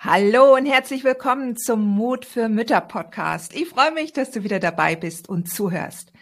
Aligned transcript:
Hallo 0.00 0.54
und 0.54 0.64
herzlich 0.64 1.02
willkommen 1.02 1.56
zum 1.56 1.84
Mut 1.84 2.24
für 2.24 2.48
Mütter 2.48 2.80
Podcast. 2.80 3.52
Ich 3.52 3.68
freue 3.68 3.90
mich, 3.90 4.12
dass 4.12 4.30
du 4.30 4.44
wieder 4.44 4.60
dabei 4.60 4.94
bist 4.94 5.28
und 5.28 5.50
zuhörst. 5.50 6.12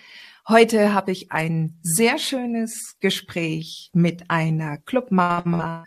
Heute 0.49 0.95
habe 0.95 1.13
ich 1.13 1.31
ein 1.31 1.79
sehr 1.83 2.17
schönes 2.17 2.97
Gespräch 3.01 3.91
mit 3.93 4.31
einer 4.31 4.79
Clubmama 4.79 5.85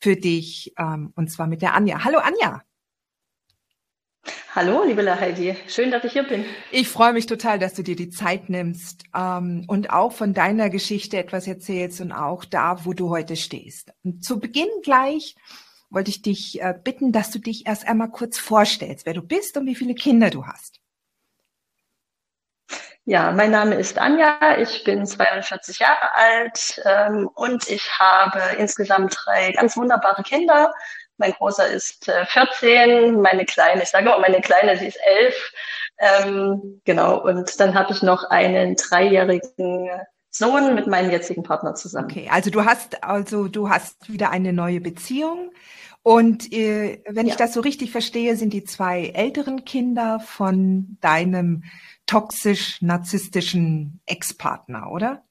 für 0.00 0.16
dich, 0.16 0.72
ähm, 0.78 1.12
und 1.14 1.30
zwar 1.30 1.46
mit 1.46 1.60
der 1.60 1.74
Anja. 1.74 2.04
Hallo 2.04 2.20
Anja. 2.20 2.62
Hallo, 4.54 4.84
liebe 4.86 5.20
Heidi. 5.20 5.56
Schön, 5.68 5.90
dass 5.90 6.02
ich 6.04 6.12
hier 6.12 6.22
bin. 6.22 6.46
Ich 6.72 6.88
freue 6.88 7.12
mich 7.12 7.26
total, 7.26 7.58
dass 7.58 7.74
du 7.74 7.82
dir 7.82 7.96
die 7.96 8.08
Zeit 8.08 8.48
nimmst 8.48 9.04
ähm, 9.14 9.64
und 9.68 9.90
auch 9.90 10.12
von 10.12 10.32
deiner 10.32 10.70
Geschichte 10.70 11.18
etwas 11.18 11.46
erzählst 11.46 12.00
und 12.00 12.12
auch 12.12 12.46
da, 12.46 12.86
wo 12.86 12.94
du 12.94 13.10
heute 13.10 13.36
stehst. 13.36 13.92
Und 14.04 14.24
zu 14.24 14.40
Beginn 14.40 14.68
gleich 14.82 15.36
wollte 15.90 16.10
ich 16.10 16.22
dich 16.22 16.60
äh, 16.62 16.74
bitten, 16.82 17.12
dass 17.12 17.30
du 17.30 17.38
dich 17.38 17.66
erst 17.66 17.86
einmal 17.86 18.10
kurz 18.10 18.38
vorstellst, 18.38 19.06
wer 19.06 19.14
du 19.14 19.22
bist 19.22 19.56
und 19.56 19.66
wie 19.66 19.74
viele 19.74 19.94
Kinder 19.94 20.30
du 20.30 20.46
hast. 20.46 20.80
Ja, 23.04 23.32
mein 23.32 23.50
Name 23.50 23.74
ist 23.74 23.98
Anja, 23.98 24.58
ich 24.58 24.84
bin 24.84 25.04
42 25.04 25.80
Jahre 25.80 26.14
alt 26.14 26.80
ähm, 26.84 27.28
und 27.34 27.68
ich 27.68 27.90
habe 27.98 28.40
insgesamt 28.58 29.16
drei 29.24 29.52
ganz 29.52 29.76
wunderbare 29.76 30.22
Kinder. 30.22 30.72
Mein 31.16 31.32
Großer 31.32 31.66
ist 31.66 32.08
äh, 32.08 32.24
14, 32.26 33.20
meine 33.20 33.46
Kleine, 33.46 33.82
ich 33.82 33.88
sage 33.88 34.14
auch 34.14 34.20
meine 34.20 34.40
Kleine, 34.40 34.76
sie 34.76 34.86
ist 34.86 34.98
elf. 35.02 35.52
Ähm, 35.98 36.80
genau, 36.84 37.20
und 37.20 37.58
dann 37.58 37.74
habe 37.74 37.92
ich 37.92 38.02
noch 38.02 38.24
einen 38.30 38.76
dreijährigen 38.76 39.90
Sohn 40.30 40.74
mit 40.74 40.86
meinem 40.86 41.10
jetzigen 41.10 41.42
Partner 41.42 41.74
zusammen. 41.74 42.10
Okay, 42.10 42.28
also 42.30 42.50
du 42.50 42.64
hast 42.64 43.02
also 43.02 43.48
du 43.48 43.68
hast 43.68 44.10
wieder 44.10 44.30
eine 44.30 44.52
neue 44.52 44.80
Beziehung 44.80 45.50
und 46.02 46.52
äh, 46.52 47.02
wenn 47.06 47.26
ja. 47.26 47.32
ich 47.32 47.36
das 47.36 47.52
so 47.52 47.60
richtig 47.60 47.90
verstehe, 47.90 48.36
sind 48.36 48.52
die 48.52 48.64
zwei 48.64 49.08
älteren 49.08 49.64
Kinder 49.64 50.20
von 50.20 50.96
deinem 51.00 51.64
toxisch-narzisstischen 52.06 54.00
Ex-Partner, 54.06 54.90
oder? 54.90 55.24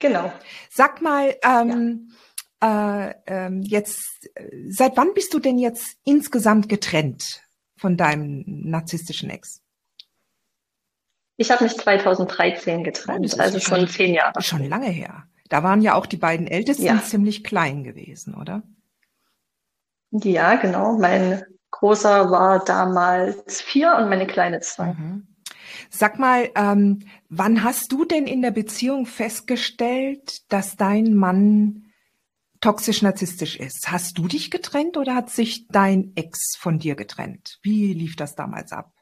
Genau. 0.00 0.32
Sag 0.70 1.00
mal, 1.02 1.36
ähm, 1.42 2.10
ja. 2.62 3.10
äh, 3.10 3.14
äh, 3.26 3.60
jetzt, 3.62 4.28
seit 4.68 4.96
wann 4.96 5.14
bist 5.14 5.34
du 5.34 5.38
denn 5.38 5.58
jetzt 5.58 5.96
insgesamt 6.04 6.68
getrennt 6.68 7.42
von 7.76 7.96
deinem 7.96 8.44
narzisstischen 8.46 9.30
Ex? 9.30 9.62
Ich 11.36 11.52
habe 11.52 11.62
mich 11.64 11.76
2013 11.76 12.82
getrennt, 12.82 13.32
oh, 13.36 13.40
also 13.40 13.60
schon 13.60 13.86
zehn 13.86 14.14
Jahre. 14.14 14.42
Schon 14.42 14.68
lange 14.68 14.88
her. 14.90 15.28
Da 15.48 15.62
waren 15.62 15.80
ja 15.80 15.94
auch 15.94 16.06
die 16.06 16.16
beiden 16.16 16.48
Ältesten 16.48 16.84
ja. 16.84 17.00
ziemlich 17.00 17.44
klein 17.44 17.84
gewesen, 17.84 18.34
oder? 18.34 18.64
Ja, 20.10 20.56
genau. 20.56 20.98
Mein 20.98 21.44
Großer 21.70 22.30
war 22.30 22.64
damals 22.64 23.60
vier 23.60 23.94
und 23.96 24.08
meine 24.08 24.26
Kleine 24.26 24.60
zwei. 24.60 24.94
Mhm. 24.94 25.26
Sag 25.90 26.18
mal, 26.18 26.50
ähm, 26.54 27.00
wann 27.28 27.62
hast 27.62 27.92
du 27.92 28.04
denn 28.04 28.26
in 28.26 28.42
der 28.42 28.50
Beziehung 28.50 29.06
festgestellt, 29.06 30.50
dass 30.52 30.76
dein 30.76 31.14
Mann 31.14 31.92
toxisch-narzisstisch 32.60 33.56
ist? 33.56 33.90
Hast 33.90 34.18
du 34.18 34.28
dich 34.28 34.50
getrennt 34.50 34.96
oder 34.96 35.14
hat 35.14 35.30
sich 35.30 35.66
dein 35.68 36.12
Ex 36.16 36.56
von 36.58 36.78
dir 36.78 36.94
getrennt? 36.94 37.58
Wie 37.62 37.92
lief 37.92 38.16
das 38.16 38.34
damals 38.34 38.72
ab? 38.72 38.92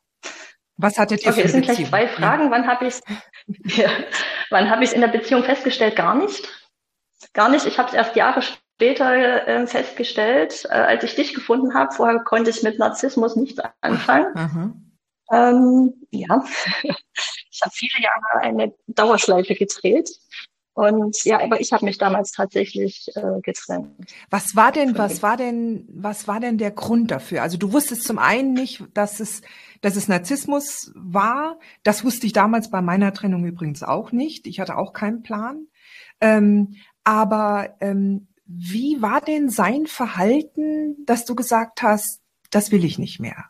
Was 0.77 0.99
hattet 0.99 1.25
ihr 1.25 1.33
okay, 1.33 1.49
für 1.49 1.61
Beziehung? 1.61 1.67
Das 1.67 1.77
sind 1.77 1.91
gleich 1.91 2.09
zwei 2.09 2.09
Fragen. 2.09 2.45
Ja. 2.45 2.51
Wann 2.51 2.67
habe 2.67 2.87
ich 2.87 3.01
ja, 3.77 3.91
wann 4.51 4.71
habe 4.71 4.85
ich 4.85 4.93
in 4.93 5.01
der 5.01 5.09
Beziehung 5.09 5.43
festgestellt? 5.45 5.97
Gar 5.97 6.17
nicht. 6.17 6.49
Gar 7.33 7.49
nicht. 7.49 7.67
Ich 7.67 7.79
habe 7.79 7.89
es 7.89 7.95
erst 7.95 8.15
Jahre 8.17 8.43
später 8.43 8.66
äh, 8.79 9.67
festgestellt, 9.67 10.67
äh, 10.67 10.75
als 10.75 11.05
ich 11.05 11.15
dich 11.15 11.35
gefunden 11.35 11.75
habe. 11.75 11.95
Vorher 11.95 12.21
konnte 12.21 12.51
ich 12.51 12.63
mit 12.63 12.79
Narzissmus 12.79 13.37
nichts 13.37 13.61
anfangen. 13.81 14.33
Mhm. 14.35 14.87
Ähm, 15.33 15.95
ja, 16.11 16.45
ich 16.83 17.61
habe 17.63 17.73
viele 17.73 18.03
Jahre 18.03 18.45
eine 18.45 18.75
Dauerschleife 18.87 19.55
gedreht. 19.55 20.11
Und 20.77 21.25
ja, 21.25 21.41
aber 21.41 21.59
ich 21.59 21.73
habe 21.73 21.87
mich 21.87 21.97
damals 21.97 22.33
tatsächlich 22.33 23.09
äh, 23.15 23.41
getrennt. 23.41 23.89
Was 24.29 24.57
war 24.57 24.73
denn, 24.73 24.99
was 24.99 25.23
war 25.23 25.39
denn, 25.39 25.89
was 25.89 26.29
war 26.29 26.39
denn 26.39 26.59
der 26.59 26.71
Grund 26.71 27.11
dafür? 27.11 27.41
Also 27.41 27.57
du 27.57 27.73
wusstest 27.73 28.05
zum 28.05 28.19
einen 28.19 28.53
nicht, 28.53 28.85
dass 28.93 29.19
es, 29.19 29.41
dass 29.81 29.97
es 29.97 30.07
Narzissmus 30.07 30.93
war. 30.95 31.59
Das 31.83 32.05
wusste 32.05 32.27
ich 32.27 32.35
damals 32.35 32.71
bei 32.71 32.83
meiner 32.83 33.15
Trennung 33.15 33.47
übrigens 33.47 33.83
auch 33.83 34.13
nicht. 34.13 34.47
Ich 34.47 34.61
hatte 34.61 34.77
auch 34.77 34.93
keinen 34.93 35.23
Plan. 35.23 35.67
Ähm, 36.21 36.75
aber 37.05 37.75
ähm, 37.81 38.29
wie 38.47 39.03
war 39.03 39.21
denn 39.21 39.49
sein 39.49 39.87
Verhalten, 39.87 41.05
dass 41.05 41.25
du 41.25 41.35
gesagt 41.35 41.83
hast, 41.83 42.21
das 42.51 42.71
will 42.71 42.85
ich 42.85 42.99
nicht 42.99 43.21
mehr? 43.21 43.47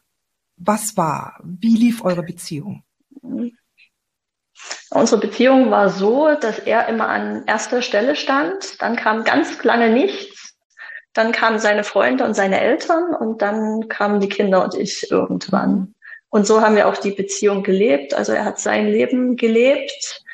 Was 0.56 0.96
war? 0.96 1.38
Wie 1.44 1.76
lief 1.76 2.02
eure 2.02 2.22
Beziehung? 2.22 2.82
Unsere 4.90 5.20
Beziehung 5.20 5.70
war 5.70 5.90
so, 5.90 6.34
dass 6.40 6.58
er 6.58 6.88
immer 6.88 7.08
an 7.08 7.44
erster 7.46 7.82
Stelle 7.82 8.16
stand. 8.16 8.80
Dann 8.80 8.96
kam 8.96 9.24
ganz 9.24 9.62
lange 9.62 9.90
nichts. 9.90 10.54
Dann 11.12 11.32
kamen 11.32 11.58
seine 11.58 11.84
Freunde 11.84 12.24
und 12.24 12.34
seine 12.34 12.60
Eltern 12.60 13.14
und 13.14 13.42
dann 13.42 13.88
kamen 13.88 14.20
die 14.20 14.28
Kinder 14.28 14.64
und 14.64 14.74
ich 14.74 15.10
irgendwann. 15.10 15.74
Mhm. 15.74 15.94
Und 16.28 16.46
so 16.46 16.60
haben 16.60 16.76
wir 16.76 16.88
auch 16.88 16.96
die 16.96 17.12
Beziehung 17.12 17.62
gelebt. 17.62 18.14
Also 18.14 18.32
er 18.32 18.44
hat 18.44 18.58
sein 18.58 18.86
Leben 18.86 19.36
gelebt. 19.36 20.24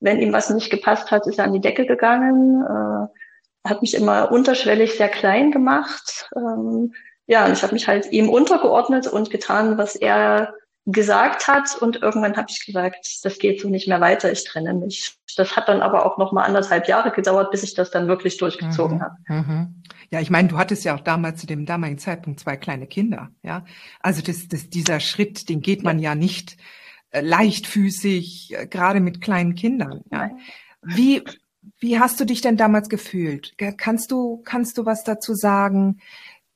Wenn 0.00 0.20
ihm 0.20 0.32
was 0.32 0.50
nicht 0.50 0.70
gepasst 0.70 1.10
hat, 1.10 1.26
ist 1.26 1.38
er 1.38 1.46
an 1.46 1.52
die 1.52 1.60
Decke 1.60 1.86
gegangen. 1.86 2.64
Hat 3.68 3.82
mich 3.82 3.94
immer 3.94 4.30
unterschwellig 4.32 4.96
sehr 4.96 5.08
klein 5.08 5.50
gemacht. 5.50 6.30
Ähm, 6.36 6.94
ja, 7.26 7.44
und 7.44 7.52
ich 7.52 7.62
habe 7.62 7.74
mich 7.74 7.86
halt 7.86 8.10
ihm 8.10 8.28
untergeordnet 8.28 9.06
und 9.06 9.30
getan, 9.30 9.76
was 9.76 9.96
er 9.96 10.54
gesagt 10.86 11.46
hat. 11.46 11.76
Und 11.80 12.02
irgendwann 12.02 12.36
habe 12.36 12.48
ich 12.50 12.64
gesagt, 12.64 13.06
das 13.22 13.38
geht 13.38 13.60
so 13.60 13.68
nicht 13.68 13.86
mehr 13.88 14.00
weiter, 14.00 14.32
ich 14.32 14.44
trenne 14.44 14.72
mich. 14.74 15.18
Das 15.36 15.54
hat 15.54 15.68
dann 15.68 15.82
aber 15.82 16.06
auch 16.06 16.16
noch 16.16 16.32
mal 16.32 16.44
anderthalb 16.44 16.88
Jahre 16.88 17.10
gedauert, 17.12 17.50
bis 17.50 17.62
ich 17.62 17.74
das 17.74 17.90
dann 17.90 18.08
wirklich 18.08 18.38
durchgezogen 18.38 18.96
mhm, 18.96 19.02
habe. 19.02 19.14
Mhm. 19.28 19.82
Ja, 20.10 20.20
ich 20.20 20.30
meine, 20.30 20.48
du 20.48 20.56
hattest 20.56 20.84
ja 20.84 20.94
auch 20.94 21.00
damals 21.00 21.40
zu 21.40 21.46
dem 21.46 21.66
damaligen 21.66 21.98
Zeitpunkt 21.98 22.40
zwei 22.40 22.56
kleine 22.56 22.86
Kinder. 22.86 23.28
Ja, 23.42 23.64
also 24.00 24.22
das, 24.22 24.48
das, 24.48 24.70
dieser 24.70 25.00
Schritt, 25.00 25.50
den 25.50 25.60
geht 25.60 25.84
man 25.84 25.98
ja, 25.98 26.10
ja 26.10 26.14
nicht 26.14 26.56
äh, 27.10 27.20
leichtfüßig, 27.20 28.54
äh, 28.56 28.66
gerade 28.66 29.00
mit 29.00 29.20
kleinen 29.20 29.54
Kindern. 29.54 30.00
Ja. 30.10 30.30
Wie, 30.82 31.22
wie 31.78 31.98
hast 31.98 32.20
du 32.20 32.24
dich 32.24 32.40
denn 32.40 32.56
damals 32.56 32.88
gefühlt? 32.88 33.54
Kannst 33.76 34.10
du, 34.10 34.42
kannst 34.44 34.78
du 34.78 34.86
was 34.86 35.04
dazu 35.04 35.34
sagen? 35.34 36.00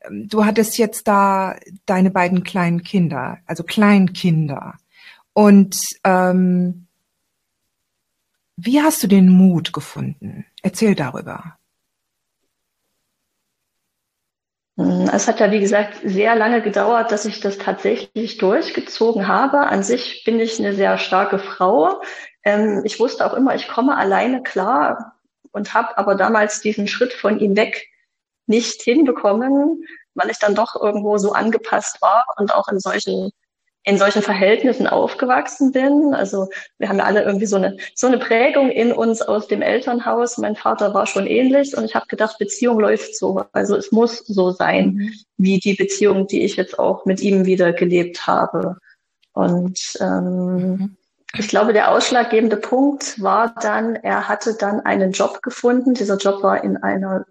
Ähm, 0.03 0.29
du 0.29 0.45
hattest 0.45 0.79
jetzt 0.79 1.09
da 1.09 1.57
deine 1.87 2.11
beiden 2.11 2.45
kleinen 2.45 2.83
Kinder, 2.83 3.39
also 3.47 3.65
Kleinkinder. 3.65 4.75
Und 5.33 5.77
ähm, 6.05 6.87
wie 8.57 8.83
hast 8.83 9.03
du 9.03 9.07
den 9.07 9.29
Mut 9.29 9.73
gefunden? 9.73 10.47
Erzähl 10.63 10.95
darüber. 10.95 11.57
Hm, 14.77 15.11
es 15.13 15.29
hat 15.29 15.41
ja, 15.41 15.51
wie 15.51 15.61
gesagt, 15.61 15.99
sehr 16.05 16.35
lange 16.35 16.63
gedauert, 16.63 17.13
dass 17.13 17.25
ich 17.25 17.41
das 17.41 17.59
tatsächlich 17.59 18.39
durchgezogen 18.39 19.29
habe. 19.29 19.59
An 19.61 19.83
sich 19.83 20.23
bin 20.25 20.41
ich 20.41 20.59
eine 20.59 20.75
sehr 20.75 20.99
starke 20.99 21.39
Frau. 21.39 22.01
Ähm, 22.45 22.83
ich 22.85 22.99
wusste 23.01 23.27
auch 23.27 23.35
immer, 23.35 23.55
ich 23.55 23.69
komme 23.69 23.97
alleine 23.97 24.43
klar 24.43 25.17
und 25.53 25.75
habe 25.75 25.97
aber 25.99 26.15
damals 26.15 26.61
diesen 26.61 26.89
Schritt 26.89 27.13
von 27.13 27.39
ihm 27.39 27.57
weg 27.57 27.89
nicht 28.47 28.83
hinbekommen, 28.83 29.85
weil 30.15 30.31
ich 30.31 30.39
dann 30.39 30.55
doch 30.55 30.81
irgendwo 30.81 31.19
so 31.19 31.33
angepasst 31.33 32.03
war 32.03 32.25
und 32.37 32.55
auch 32.55 32.69
in 32.69 32.81
solchen 32.81 33.31
in 33.85 33.99
solchen 33.99 34.23
Verhältnissen 34.23 34.87
aufgewachsen 34.87 35.73
bin. 35.73 36.15
Also 36.15 36.49
wir 36.79 36.89
haben 36.89 36.99
ja 36.99 37.05
alle 37.05 37.25
irgendwie 37.25 37.47
so 37.47 37.57
eine, 37.57 37.77
so 37.95 38.07
eine 38.07 38.19
Prägung 38.19 38.71
in 38.71 38.93
uns 38.93 39.23
aus 39.23 39.49
dem 39.49 39.61
Elternhaus. 39.61 40.39
Mein 40.39 40.55
Vater 40.55 40.95
war 40.95 41.07
schon 41.07 41.27
ähnlich 41.27 41.77
und 41.77 41.85
ich 41.85 41.95
habe 41.95 42.07
gedacht, 42.07 42.39
Beziehung 42.39 42.79
läuft 42.79 43.17
so. 43.17 43.45
Also 43.53 43.77
es 43.77 43.91
muss 43.91 44.19
so 44.19 44.53
sein, 44.53 44.95
mhm. 44.95 45.13
wie 45.37 45.59
die 45.59 45.75
Beziehung, 45.75 46.29
die 46.29 46.45
ich 46.45 46.55
jetzt 46.57 46.79
auch 46.79 47.07
mit 47.07 47.21
ihm 47.21 47.45
wieder 47.45 47.73
gelebt 47.73 48.27
habe. 48.27 48.77
Und 49.33 49.81
ähm, 50.01 50.57
mhm. 50.57 50.97
Ich 51.39 51.49
glaube, 51.49 51.73
der 51.73 51.91
ausschlaggebende 51.91 52.59
Punkt 52.59 53.21
war 53.23 53.55
dann, 53.55 53.97
er 53.97 54.29
hatte 54.29 54.55
dann 54.55 54.81
einen 54.81 55.13
Job 55.13 55.43
gefunden. 55.43 55.95
Dieser 55.95 56.19
Job 56.19 56.43
war 56.43 56.63
in 56.63 56.77
einer 56.77 57.25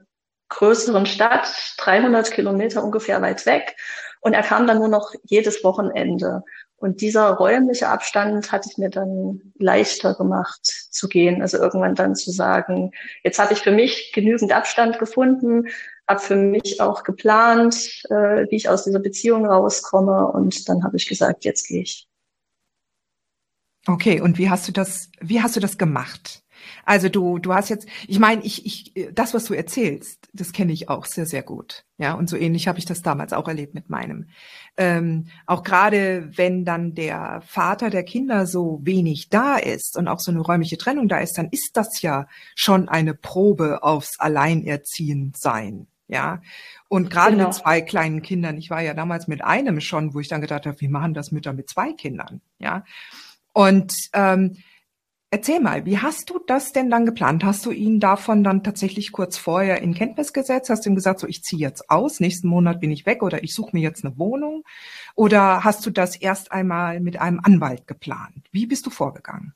größeren 0.50 1.06
Stadt, 1.06 1.48
300 1.77 2.31
Kilometer 2.31 2.83
ungefähr 2.83 3.21
weit 3.21 3.45
weg. 3.45 3.75
Und 4.19 4.33
er 4.33 4.44
kam 4.44 4.68
dann 4.68 4.80
nur 4.80 4.88
noch 4.88 5.13
jedes 5.24 5.63
Wochenende. 5.63 6.44
Und 6.77 7.01
dieser 7.01 7.30
räumliche 7.30 7.89
Abstand 7.89 8.51
hat 8.51 8.65
es 8.65 8.80
mir 8.80 8.89
dann 8.89 9.53
leichter 9.59 10.15
gemacht 10.15 10.65
zu 10.65 11.07
gehen. 11.07 11.44
Also 11.44 11.57
irgendwann 11.57 11.94
dann 11.94 12.15
zu 12.15 12.31
sagen, 12.31 12.92
jetzt 13.24 13.38
habe 13.38 13.53
ich 13.53 13.59
für 13.59 13.71
mich 13.71 14.12
genügend 14.13 14.51
Abstand 14.51 14.98
gefunden, 14.98 15.68
habe 16.07 16.19
für 16.19 16.36
mich 16.36 16.81
auch 16.81 17.03
geplant, 17.03 18.03
äh, 18.09 18.48
wie 18.50 18.56
ich 18.56 18.68
aus 18.68 18.83
dieser 18.83 19.00
Beziehung 19.00 19.45
rauskomme. 19.45 20.25
Und 20.27 20.68
dann 20.69 20.83
habe 20.83 20.98
ich 20.98 21.07
gesagt, 21.07 21.45
jetzt 21.45 21.68
gehe 21.68 21.83
ich. 21.83 22.11
Okay, 23.88 24.22
und 24.22 24.38
wie 24.38 24.50
hast 24.50 24.68
du 24.68 24.72
das, 24.72 25.10
wie 25.19 25.42
hast 25.42 25.56
du 25.56 25.60
das 25.60 25.78
gemacht? 25.78 26.44
Also 26.86 27.10
du, 27.10 27.39
du 27.39 27.54
hast 27.54 27.69
jetzt, 27.69 27.88
ich 28.07 28.19
meine, 28.19 28.44
ich, 28.44 28.66
ich, 28.66 28.94
das, 29.13 29.33
was 29.33 29.45
du 29.45 29.54
erzählst, 29.54 30.30
das 30.33 30.54
kenne 30.54 30.72
ich 30.72 30.89
auch 30.89 31.06
sehr, 31.06 31.25
sehr 31.25 31.44
gut. 31.44 31.86
Ja, 31.98 32.13
und 32.13 32.30
so 32.30 32.38
ähnlich 32.38 32.68
habe 32.68 32.80
ich 32.80 32.86
das 32.86 33.01
damals 33.01 33.33
auch 33.33 33.48
erlebt 33.48 33.74
mit 33.74 33.89
meinem. 33.89 34.28
Ähm, 34.78 35.28
auch 35.45 35.63
gerade 35.63 36.30
wenn 36.36 36.66
dann 36.66 36.94
der 36.94 37.42
Vater 37.45 37.89
der 37.89 38.04
Kinder 38.04 38.45
so 38.45 38.80
wenig 38.83 39.30
da 39.30 39.57
ist 39.57 39.98
und 39.98 40.07
auch 40.07 40.19
so 40.19 40.31
eine 40.31 40.42
räumliche 40.42 40.77
Trennung 40.77 41.07
da 41.07 41.19
ist, 41.19 41.38
dann 41.38 41.50
ist 41.51 41.72
das 41.74 42.01
ja 42.01 42.27
schon 42.56 42.89
eine 42.89 43.13
Probe 43.13 43.84
aufs 43.84 44.19
Alleinerziehen 44.19 45.34
sein. 45.36 45.88
Ja, 46.07 46.42
und 46.89 47.10
gerade 47.10 47.38
genau. 47.38 47.48
mit 47.48 47.54
zwei 47.54 47.80
kleinen 47.80 48.22
Kindern. 48.22 48.57
Ich 48.57 48.69
war 48.69 48.81
ja 48.81 48.94
damals 48.94 49.30
mit 49.30 49.42
einem 49.42 49.80
schon, 49.80 50.13
wo 50.13 50.19
ich 50.19 50.27
dann 50.27 50.42
gedacht 50.42 50.66
habe, 50.66 50.81
wie 50.81 50.89
machen 50.89 51.13
das 51.13 51.31
Mütter 51.31 51.54
mit 51.54 51.69
zwei 51.69 51.94
Kindern? 51.94 52.42
Ja, 52.60 52.84
und 53.53 53.94
ähm, 54.13 54.57
Erzähl 55.33 55.62
mal, 55.62 55.86
wie 55.86 55.98
hast 55.98 56.30
du 56.30 56.42
das 56.45 56.74
denn 56.74 56.89
dann 56.89 57.06
geplant? 57.06 57.45
Hast 57.45 57.65
du 57.65 57.71
ihn 57.71 58.01
davon 58.01 58.44
dann 58.44 58.63
tatsächlich 58.63 59.13
kurz 59.13 59.38
vorher 59.38 59.81
in 59.81 59.94
Kenntnis 59.94 60.33
gesetzt? 60.33 60.69
Hast 60.69 60.86
du 60.86 60.89
ihm 60.89 60.95
gesagt, 60.95 61.21
so 61.21 61.27
ich 61.27 61.42
ziehe 61.42 61.62
jetzt 61.62 61.89
aus, 61.89 62.19
nächsten 62.19 62.50
Monat 62.50 62.81
bin 62.81 62.92
ich 62.92 63.06
weg 63.06 63.24
oder 63.24 63.42
ich 63.42 63.56
suche 63.56 63.69
mir 63.71 63.81
jetzt 63.81 64.03
eine 64.03 64.18
Wohnung? 64.18 64.65
Oder 65.15 65.63
hast 65.63 65.86
du 65.86 65.89
das 65.89 66.18
erst 66.18 66.51
einmal 66.51 67.00
mit 67.00 67.21
einem 67.21 67.39
Anwalt 67.42 67.88
geplant? 67.88 68.45
Wie 68.51 68.65
bist 68.65 68.86
du 68.86 68.89
vorgegangen? 68.89 69.53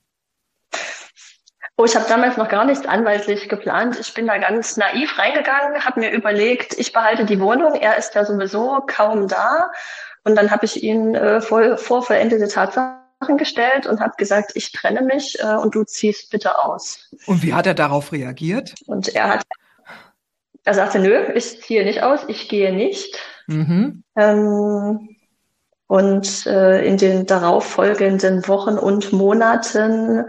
Oh, 1.76 1.84
ich 1.84 1.96
habe 1.98 2.06
damals 2.08 2.38
noch 2.38 2.48
gar 2.48 2.64
nichts 2.64 2.86
anwaltlich 2.86 3.50
geplant. 3.50 4.00
Ich 4.00 4.14
bin 4.14 4.28
da 4.28 4.38
ganz 4.38 4.78
naiv 4.78 5.18
reingegangen, 5.18 5.84
habe 5.84 6.00
mir 6.00 6.12
überlegt, 6.12 6.80
ich 6.80 6.94
behalte 6.94 7.26
die 7.26 7.42
Wohnung, 7.42 7.74
er 7.74 7.98
ist 7.98 8.16
ja 8.16 8.24
sowieso 8.24 8.82
kaum 8.88 9.28
da. 9.28 9.72
Und 10.24 10.38
dann 10.38 10.52
habe 10.52 10.64
ich 10.64 10.84
ihn 10.84 11.16
äh, 11.16 11.42
vor, 11.42 11.78
vor 11.78 12.02
vollendete 12.02 12.48
Tatsachen 12.48 13.05
gestellt 13.38 13.88
und 13.88 14.00
habe 14.00 14.14
gesagt, 14.18 14.52
ich 14.56 14.72
trenne 14.72 15.02
mich 15.02 15.40
äh, 15.40 15.56
und 15.56 15.76
du 15.76 15.84
ziehst 15.84 16.30
bitte 16.30 16.64
aus. 16.64 17.10
Und 17.26 17.44
wie 17.44 17.54
hat 17.54 17.66
er 17.66 17.74
darauf 17.74 18.12
reagiert? 18.12 18.76
Und 18.86 19.16
er 19.16 19.30
hat, 19.30 19.44
er 20.64 20.74
sagte, 20.74 21.00
nö, 21.00 21.32
ich 21.34 21.62
ziehe 21.62 21.84
nicht 21.84 22.04
aus, 22.04 22.22
ich 22.28 22.50
gehe 22.50 22.74
nicht. 22.74 23.18
Mhm. 23.48 24.04
Ähm, 24.16 25.10
und 25.88 26.46
äh, 26.48 26.86
in 26.86 26.98
den 26.98 27.26
darauffolgenden 27.26 28.48
Wochen 28.48 28.78
und 28.78 29.12
Monaten 29.12 30.26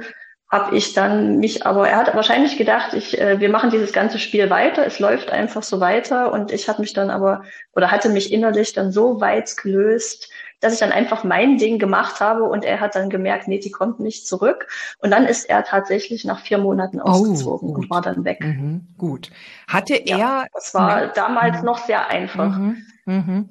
habe 0.50 0.76
ich 0.76 0.92
dann 0.92 1.38
mich 1.38 1.66
aber, 1.66 1.88
er 1.88 1.96
hat 1.96 2.14
wahrscheinlich 2.14 2.56
gedacht, 2.56 2.94
ich, 2.94 3.18
äh, 3.20 3.40
wir 3.40 3.48
machen 3.48 3.70
dieses 3.70 3.92
ganze 3.92 4.18
Spiel 4.18 4.48
weiter, 4.48 4.86
es 4.86 5.00
läuft 5.00 5.30
einfach 5.30 5.62
so 5.62 5.80
weiter 5.80 6.32
und 6.32 6.52
ich 6.52 6.68
habe 6.68 6.82
mich 6.82 6.92
dann 6.92 7.10
aber 7.10 7.42
oder 7.74 7.90
hatte 7.90 8.08
mich 8.10 8.32
innerlich 8.32 8.72
dann 8.72 8.92
so 8.92 9.20
weit 9.20 9.56
gelöst, 9.56 10.30
dass 10.60 10.72
ich 10.72 10.78
dann 10.78 10.92
einfach 10.92 11.24
mein 11.24 11.58
Ding 11.58 11.78
gemacht 11.78 12.20
habe 12.20 12.44
und 12.44 12.64
er 12.64 12.80
hat 12.80 12.94
dann 12.94 13.10
gemerkt, 13.10 13.48
nee, 13.48 13.58
die 13.58 13.70
kommt 13.70 14.00
nicht 14.00 14.26
zurück. 14.26 14.68
Und 14.98 15.10
dann 15.10 15.26
ist 15.26 15.44
er 15.44 15.64
tatsächlich 15.64 16.24
nach 16.24 16.40
vier 16.40 16.58
Monaten 16.58 17.00
oh, 17.00 17.04
ausgezogen 17.04 17.70
oh, 17.70 17.74
und 17.74 17.90
war 17.90 18.00
dann 18.00 18.24
weg. 18.24 18.40
Mhm, 18.40 18.88
gut. 18.96 19.30
Hatte 19.68 19.94
er. 19.94 20.18
Ja, 20.18 20.44
das 20.52 20.74
war 20.74 21.08
damals 21.08 21.58
mhm. 21.58 21.64
noch 21.64 21.78
sehr 21.78 22.08
einfach. 22.08 22.56
Mhm, 22.56 22.86
mhm. 23.04 23.48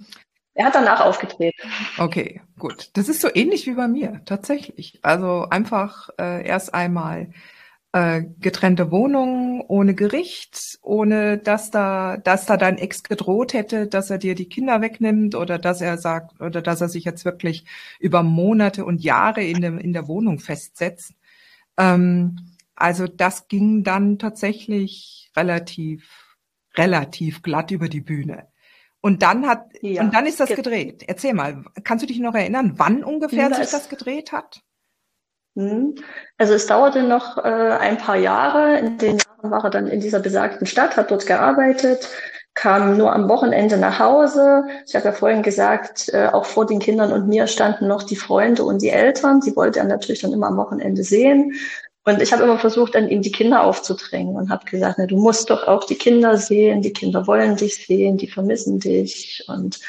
Er 0.56 0.68
hat 0.68 0.76
danach 0.76 1.02
aufgetreten. 1.02 1.70
Okay, 1.98 2.42
gut. 2.58 2.90
Das 2.94 3.10
ist 3.10 3.20
so 3.20 3.30
ähnlich 3.34 3.68
wie 3.68 3.74
bei 3.74 3.90
mir, 3.90 4.22
tatsächlich. 4.26 5.00
Also 5.02 5.48
einfach 5.50 6.10
äh, 6.18 6.48
erst 6.48 6.74
einmal 6.74 7.28
äh, 7.96 8.26
getrennte 8.42 8.92
Wohnung 8.92 9.62
ohne 9.70 9.96
Gericht, 9.96 10.80
ohne 10.82 11.38
dass 11.38 11.72
da, 11.72 12.18
dass 12.18 12.46
da 12.46 12.58
dein 12.58 12.78
Ex 12.78 13.04
gedroht 13.04 13.54
hätte, 13.54 13.88
dass 13.88 14.10
er 14.10 14.18
dir 14.18 14.36
die 14.36 14.50
Kinder 14.50 14.82
wegnimmt 14.82 15.34
oder 15.34 15.58
dass 15.60 15.80
er 15.80 15.98
sagt 15.98 16.42
oder 16.42 16.62
dass 16.62 16.82
er 16.82 16.90
sich 16.90 17.06
jetzt 17.06 17.24
wirklich 17.24 17.64
über 17.98 18.22
Monate 18.22 18.84
und 18.84 19.02
Jahre 19.02 19.46
in 19.46 19.62
der, 19.62 19.78
in 19.80 19.94
der 19.94 20.10
Wohnung 20.10 20.40
festsetzt. 20.40 21.14
Ähm, 21.78 22.36
also 22.76 23.08
das 23.08 23.48
ging 23.48 23.86
dann 23.86 24.20
tatsächlich 24.20 25.32
relativ, 25.38 26.36
relativ 26.76 27.44
glatt 27.44 27.72
über 27.72 27.88
die 27.88 28.02
Bühne. 28.02 28.50
Und 29.00 29.22
dann 29.22 29.48
hat, 29.48 29.68
ja, 29.82 30.02
und 30.02 30.14
dann 30.14 30.26
ist 30.26 30.42
das 30.42 30.50
gedreht. 30.50 31.06
Erzähl 31.08 31.34
mal, 31.34 31.64
kannst 31.86 32.04
du 32.04 32.08
dich 32.08 32.20
noch 32.20 32.36
erinnern, 32.36 32.74
wann 32.76 33.06
ungefähr 33.06 33.54
sich 33.54 33.70
das 33.70 33.88
gedreht 33.88 34.34
hat? 34.34 34.65
Hm. 35.56 35.96
Also 36.38 36.54
es 36.54 36.68
dauerte 36.68 37.04
noch 37.04 37.38
äh, 37.38 37.42
ein 37.42 37.98
paar 37.98 38.18
Jahre. 38.18 38.78
In 38.80 38.98
den 38.98 39.18
Jahren 39.18 39.52
war 39.52 39.64
er 39.64 39.70
dann 39.70 39.88
in 39.88 40.02
dieser 40.02 40.20
besagten 40.20 40.68
Stadt, 40.68 40.98
hat 40.98 41.12
dort 41.12 41.26
gearbeitet, 41.26 42.10
kam 42.54 42.98
nur 42.98 43.14
am 43.14 43.30
Wochenende 43.30 43.78
nach 43.78 44.00
Hause. 44.00 44.66
Ich 44.86 44.96
habe 44.96 45.06
ja 45.06 45.12
vorhin 45.14 45.44
gesagt, 45.44 46.10
äh, 46.14 46.28
auch 46.28 46.46
vor 46.46 46.66
den 46.66 46.80
Kindern 46.80 47.12
und 47.14 47.28
mir 47.28 47.48
standen 47.48 47.88
noch 47.88 48.04
die 48.04 48.18
Freunde 48.18 48.64
und 48.64 48.82
die 48.82 48.90
Eltern. 48.90 49.40
Die 49.42 49.56
wollte 49.56 49.80
er 49.80 49.86
natürlich 49.86 50.22
dann 50.22 50.34
immer 50.34 50.48
am 50.48 50.58
Wochenende 50.58 51.04
sehen. 51.04 51.54
Und 52.08 52.22
ich 52.22 52.32
habe 52.32 52.44
immer 52.44 52.60
versucht, 52.60 52.94
dann 52.94 53.10
ihm 53.10 53.24
die 53.24 53.32
Kinder 53.32 53.64
aufzudrängen 53.64 54.36
und 54.36 54.52
habe 54.52 54.66
gesagt, 54.66 54.98
na, 55.00 55.08
du 55.08 55.18
musst 55.18 55.50
doch 55.50 55.68
auch 55.68 55.86
die 55.86 55.96
Kinder 55.96 56.38
sehen, 56.38 56.82
die 56.82 56.94
Kinder 56.94 57.26
wollen 57.26 57.56
dich 57.56 57.84
sehen, 57.88 58.18
die 58.18 58.28
vermissen 58.28 58.80
dich. 58.80 59.44
Und 59.48 59.80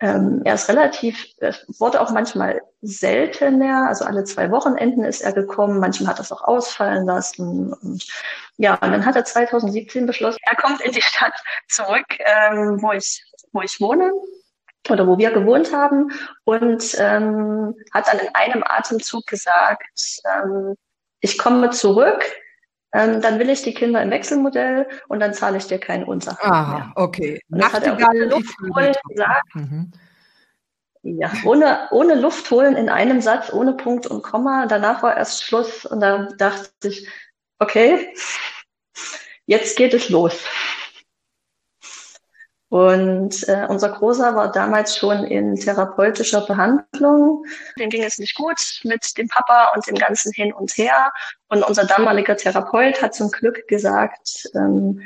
ähm, 0.00 0.42
er 0.44 0.54
ist 0.54 0.68
relativ, 0.68 1.26
es 1.38 1.66
wurde 1.80 2.00
auch 2.00 2.10
manchmal 2.10 2.62
seltener, 2.82 3.88
also 3.88 4.04
alle 4.04 4.22
zwei 4.24 4.50
Wochenenden 4.50 5.04
ist 5.04 5.22
er 5.22 5.32
gekommen, 5.32 5.80
manchmal 5.80 6.10
hat 6.10 6.20
er 6.20 6.22
es 6.22 6.32
auch 6.32 6.42
ausfallen 6.42 7.04
lassen. 7.04 7.72
Und 7.72 8.06
ja, 8.58 8.74
und 8.74 8.92
dann 8.92 9.04
hat 9.04 9.16
er 9.16 9.24
2017 9.24 10.06
beschlossen, 10.06 10.38
er 10.42 10.56
kommt 10.56 10.80
in 10.82 10.92
die 10.92 11.02
Stadt 11.02 11.34
zurück, 11.68 12.06
ähm, 12.20 12.80
wo 12.80 12.92
ich, 12.92 13.24
wo 13.52 13.62
ich 13.62 13.80
wohne 13.80 14.12
oder 14.88 15.06
wo 15.06 15.18
wir 15.18 15.32
gewohnt 15.32 15.72
haben 15.72 16.12
und 16.44 16.96
ähm, 16.98 17.74
hat 17.92 18.06
dann 18.06 18.20
in 18.20 18.34
einem 18.34 18.62
Atemzug 18.64 19.26
gesagt, 19.26 19.82
ähm, 20.24 20.76
ich 21.20 21.38
komme 21.38 21.70
zurück, 21.70 22.24
ähm, 22.92 23.20
dann 23.20 23.38
will 23.38 23.50
ich 23.50 23.62
die 23.62 23.74
Kinder 23.74 24.02
im 24.02 24.10
Wechselmodell 24.10 24.88
und 25.08 25.20
dann 25.20 25.34
zahle 25.34 25.58
ich 25.58 25.66
dir 25.66 25.78
keinen 25.78 26.04
Unterhalt 26.04 26.42
ah, 26.42 26.78
mehr. 26.78 26.92
okay. 26.96 27.40
Und 27.50 27.60
das 27.60 27.72
Nachtigall 27.72 28.02
hat 28.02 28.14
er 28.14 28.26
Luft 28.26 28.56
holen 28.74 28.94
gesagt. 29.08 29.54
Mhm. 29.54 29.92
Ja, 31.02 31.30
ohne, 31.44 31.88
ohne 31.90 32.14
Luft 32.14 32.50
holen 32.50 32.76
in 32.76 32.88
einem 32.88 33.20
Satz, 33.20 33.52
ohne 33.52 33.74
Punkt 33.74 34.06
und 34.06 34.22
Komma. 34.22 34.66
Danach 34.66 35.02
war 35.02 35.16
erst 35.16 35.42
Schluss 35.44 35.86
und 35.86 36.00
da 36.00 36.28
dachte 36.38 36.88
ich, 36.88 37.08
okay, 37.58 38.12
jetzt 39.46 39.76
geht 39.76 39.94
es 39.94 40.08
los. 40.08 40.44
Und 42.70 43.48
äh, 43.48 43.66
unser 43.68 43.88
Großer 43.90 44.34
war 44.34 44.52
damals 44.52 44.96
schon 44.96 45.24
in 45.24 45.56
therapeutischer 45.56 46.42
Behandlung. 46.42 47.44
Dem 47.78 47.88
ging 47.88 48.02
es 48.02 48.18
nicht 48.18 48.34
gut 48.34 48.60
mit 48.84 49.16
dem 49.16 49.28
Papa 49.28 49.72
und 49.74 49.86
dem 49.86 49.94
ganzen 49.94 50.32
Hin 50.32 50.52
und 50.52 50.76
Her. 50.76 51.12
Und 51.48 51.62
unser 51.62 51.86
damaliger 51.86 52.36
Therapeut 52.36 53.00
hat 53.00 53.14
zum 53.14 53.30
Glück 53.30 53.66
gesagt, 53.68 54.50
ähm, 54.54 55.00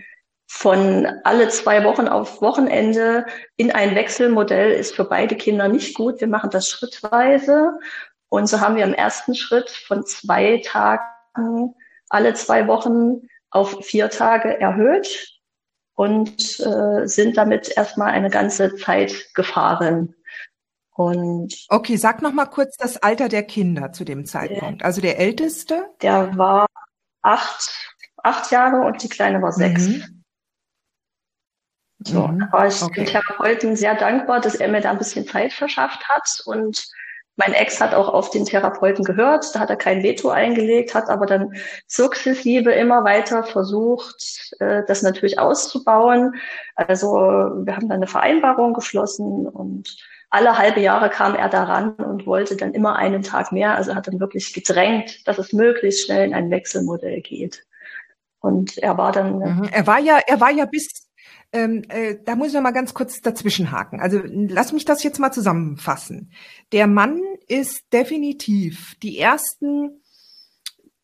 von 0.48 1.06
alle 1.22 1.48
zwei 1.48 1.84
Wochen 1.84 2.08
auf 2.08 2.42
Wochenende 2.42 3.26
in 3.56 3.70
ein 3.70 3.94
Wechselmodell 3.94 4.72
ist 4.72 4.96
für 4.96 5.04
beide 5.04 5.36
Kinder 5.36 5.68
nicht 5.68 5.94
gut. 5.94 6.20
Wir 6.20 6.28
machen 6.28 6.50
das 6.50 6.68
schrittweise. 6.68 7.78
Und 8.28 8.48
so 8.48 8.60
haben 8.60 8.76
wir 8.76 8.84
im 8.84 8.92
ersten 8.92 9.34
Schritt 9.34 9.70
von 9.70 10.04
zwei 10.04 10.60
Tagen 10.64 11.74
alle 12.08 12.34
zwei 12.34 12.66
Wochen 12.66 13.28
auf 13.50 13.84
vier 13.84 14.10
Tage 14.10 14.60
erhöht 14.60 15.31
und 15.94 16.60
äh, 16.60 17.06
sind 17.06 17.36
damit 17.36 17.76
erstmal 17.76 18.10
eine 18.12 18.30
ganze 18.30 18.76
Zeit 18.76 19.30
gefahren. 19.34 20.14
Und 20.94 21.54
okay, 21.68 21.96
sag 21.96 22.22
noch 22.22 22.32
mal 22.32 22.46
kurz 22.46 22.76
das 22.76 22.98
Alter 22.98 23.28
der 23.28 23.44
Kinder 23.44 23.92
zu 23.92 24.04
dem 24.04 24.26
Zeitpunkt. 24.26 24.84
Also 24.84 25.00
der 25.00 25.18
älteste? 25.18 25.86
Der 26.02 26.36
war 26.36 26.66
acht, 27.22 27.92
acht 28.18 28.50
Jahre 28.50 28.86
und 28.86 29.02
die 29.02 29.08
kleine 29.08 29.40
war 29.40 29.52
sechs. 29.52 29.88
Mhm. 29.88 30.24
So, 32.04 32.26
mhm. 32.26 32.48
war 32.50 32.66
ich 32.66 32.82
okay. 32.82 33.04
dem 33.04 33.06
Therapeuten 33.06 33.76
sehr 33.76 33.94
dankbar, 33.94 34.40
dass 34.40 34.56
er 34.56 34.68
mir 34.68 34.80
da 34.80 34.90
ein 34.90 34.98
bisschen 34.98 35.26
Zeit 35.26 35.52
verschafft 35.52 36.08
hat 36.08 36.42
und 36.46 36.84
mein 37.36 37.54
Ex 37.54 37.80
hat 37.80 37.94
auch 37.94 38.08
auf 38.08 38.30
den 38.30 38.44
Therapeuten 38.44 39.04
gehört, 39.04 39.54
da 39.54 39.60
hat 39.60 39.70
er 39.70 39.76
kein 39.76 40.02
Veto 40.02 40.28
eingelegt, 40.28 40.94
hat 40.94 41.08
aber 41.08 41.26
dann 41.26 41.54
sukzessive 41.86 42.72
immer 42.72 43.04
weiter 43.04 43.42
versucht, 43.42 44.54
äh, 44.60 44.82
das 44.86 45.02
natürlich 45.02 45.38
auszubauen. 45.38 46.34
Also 46.74 47.06
wir 47.08 47.76
haben 47.76 47.88
dann 47.88 47.98
eine 47.98 48.06
Vereinbarung 48.06 48.74
geschlossen 48.74 49.46
und 49.46 49.96
alle 50.28 50.56
halbe 50.56 50.80
Jahre 50.80 51.10
kam 51.10 51.34
er 51.34 51.48
daran 51.48 51.92
und 51.92 52.26
wollte 52.26 52.56
dann 52.56 52.72
immer 52.72 52.96
einen 52.96 53.22
Tag 53.22 53.52
mehr. 53.52 53.76
Also 53.76 53.94
hat 53.94 54.06
dann 54.08 54.20
wirklich 54.20 54.52
gedrängt, 54.54 55.26
dass 55.26 55.38
es 55.38 55.52
möglichst 55.52 56.06
schnell 56.06 56.26
in 56.26 56.34
ein 56.34 56.50
Wechselmodell 56.50 57.20
geht. 57.20 57.66
Und 58.40 58.78
er 58.78 58.96
war 58.98 59.12
dann. 59.12 59.38
Mhm. 59.38 59.68
Er 59.70 59.86
war 59.86 60.00
ja, 60.00 60.20
er 60.26 60.40
war 60.40 60.50
ja 60.50 60.64
bis 60.64 61.01
ähm, 61.52 61.82
äh, 61.88 62.16
da 62.24 62.34
muss 62.34 62.48
ich 62.48 62.54
noch 62.54 62.62
mal 62.62 62.72
ganz 62.72 62.94
kurz 62.94 63.20
dazwischenhaken. 63.20 64.00
Also 64.00 64.20
lass 64.24 64.72
mich 64.72 64.84
das 64.84 65.02
jetzt 65.02 65.18
mal 65.18 65.32
zusammenfassen. 65.32 66.32
Der 66.72 66.86
Mann 66.86 67.20
ist 67.46 67.84
definitiv 67.92 68.94
die 69.02 69.18
ersten 69.18 70.00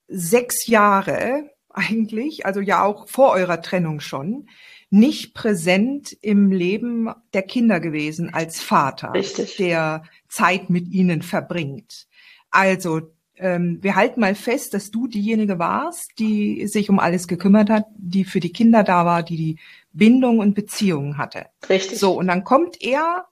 sechs 0.08 0.66
Jahre 0.66 1.50
eigentlich, 1.68 2.46
also 2.46 2.60
ja 2.60 2.82
auch 2.82 3.08
vor 3.08 3.32
eurer 3.32 3.60
Trennung 3.60 4.00
schon, 4.00 4.48
nicht 4.90 5.34
präsent 5.34 6.16
im 6.22 6.50
Leben 6.50 7.10
der 7.34 7.42
Kinder 7.42 7.78
gewesen 7.78 8.32
als 8.32 8.62
Vater, 8.62 9.12
Richtig. 9.12 9.56
der 9.56 10.02
Zeit 10.28 10.70
mit 10.70 10.88
ihnen 10.88 11.20
verbringt. 11.20 12.06
Also 12.50 13.12
ähm, 13.36 13.78
wir 13.82 13.94
halten 13.94 14.20
mal 14.20 14.34
fest, 14.34 14.74
dass 14.74 14.90
du 14.90 15.06
diejenige 15.06 15.58
warst, 15.58 16.12
die 16.18 16.66
sich 16.66 16.90
um 16.90 16.98
alles 16.98 17.28
gekümmert 17.28 17.70
hat, 17.70 17.84
die 17.96 18.24
für 18.24 18.40
die 18.40 18.52
Kinder 18.52 18.82
da 18.82 19.04
war, 19.04 19.22
die 19.22 19.36
die 19.36 19.58
Bindung 19.98 20.38
und 20.38 20.54
Beziehungen 20.54 21.18
hatte. 21.18 21.46
Richtig. 21.68 21.98
So, 21.98 22.12
und 22.12 22.28
dann 22.28 22.44
kommt 22.44 22.80
er 22.80 23.26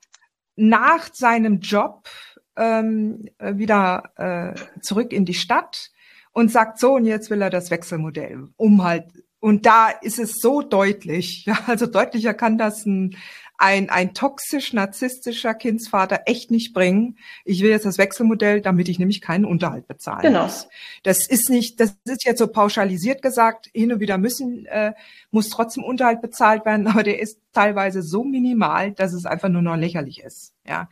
nach 0.56 1.08
seinem 1.14 1.60
Job 1.60 2.08
ähm, 2.56 3.28
wieder 3.38 4.10
äh, 4.16 4.80
zurück 4.80 5.12
in 5.12 5.24
die 5.24 5.34
Stadt 5.34 5.90
und 6.32 6.50
sagt 6.50 6.78
so, 6.78 6.94
und 6.94 7.04
jetzt 7.04 7.30
will 7.30 7.40
er 7.40 7.50
das 7.50 7.70
Wechselmodell, 7.70 8.48
um 8.56 8.82
halt, 8.84 9.06
und 9.38 9.64
da 9.64 9.88
ist 9.88 10.18
es 10.18 10.40
so 10.40 10.62
deutlich, 10.62 11.44
ja, 11.46 11.58
also 11.66 11.86
deutlicher 11.86 12.34
kann 12.34 12.58
das 12.58 12.84
ein 12.84 13.16
ein, 13.58 13.88
ein 13.88 14.12
toxisch 14.12 14.72
narzisstischer 14.72 15.54
Kindsvater 15.54 16.22
echt 16.26 16.50
nicht 16.50 16.74
bringen. 16.74 17.18
Ich 17.44 17.62
will 17.62 17.70
jetzt 17.70 17.86
das 17.86 17.98
Wechselmodell, 17.98 18.60
damit 18.60 18.88
ich 18.88 18.98
nämlich 18.98 19.20
keinen 19.20 19.44
Unterhalt 19.44 19.86
bezahlen 19.86 20.22
genau. 20.22 20.44
muss. 20.44 20.68
Das 21.02 21.26
ist 21.26 21.48
nicht, 21.48 21.80
das 21.80 21.96
ist 22.04 22.24
jetzt 22.24 22.38
so 22.38 22.48
pauschalisiert 22.48 23.22
gesagt, 23.22 23.70
hin 23.72 23.92
und 23.92 24.00
wieder 24.00 24.18
müssen, 24.18 24.66
äh, 24.66 24.92
muss 25.30 25.48
trotzdem 25.48 25.84
Unterhalt 25.84 26.20
bezahlt 26.20 26.64
werden, 26.64 26.86
aber 26.86 27.02
der 27.02 27.20
ist 27.20 27.40
teilweise 27.52 28.02
so 28.02 28.24
minimal, 28.24 28.92
dass 28.92 29.12
es 29.12 29.24
einfach 29.24 29.48
nur 29.48 29.62
noch 29.62 29.76
lächerlich 29.76 30.20
ist. 30.20 30.52
Ja. 30.66 30.88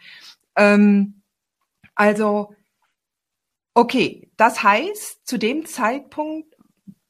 Ähm, 0.56 1.22
also, 1.94 2.54
okay, 3.74 4.30
das 4.36 4.62
heißt, 4.62 5.26
zu 5.26 5.38
dem 5.38 5.66
Zeitpunkt 5.66 6.53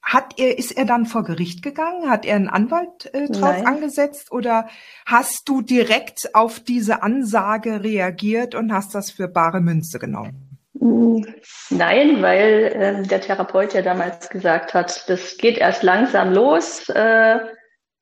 hat 0.05 0.39
er, 0.39 0.57
ist 0.57 0.71
er 0.71 0.85
dann 0.85 1.07
vor 1.07 1.23
Gericht 1.23 1.63
gegangen? 1.63 2.09
Hat 2.09 2.25
er 2.25 2.35
einen 2.35 2.47
Anwalt 2.47 3.13
äh, 3.13 3.27
drauf 3.27 3.55
Nein. 3.57 3.65
angesetzt? 3.65 4.31
Oder 4.31 4.69
hast 5.05 5.49
du 5.49 5.61
direkt 5.61 6.35
auf 6.35 6.59
diese 6.59 7.01
Ansage 7.01 7.83
reagiert 7.83 8.53
und 8.53 8.71
hast 8.71 8.93
das 8.93 9.09
für 9.09 9.27
bare 9.27 9.61
Münze 9.61 9.97
genommen? 9.97 10.59
Mm, 10.73 11.25
nein, 11.71 12.21
weil 12.21 12.71
äh, 12.75 13.07
der 13.07 13.21
Therapeut 13.21 13.73
ja 13.73 13.81
damals 13.81 14.29
gesagt 14.29 14.75
hat, 14.75 15.09
das 15.09 15.37
geht 15.37 15.57
erst 15.57 15.81
langsam 15.81 16.33
los 16.33 16.87
äh, 16.89 17.39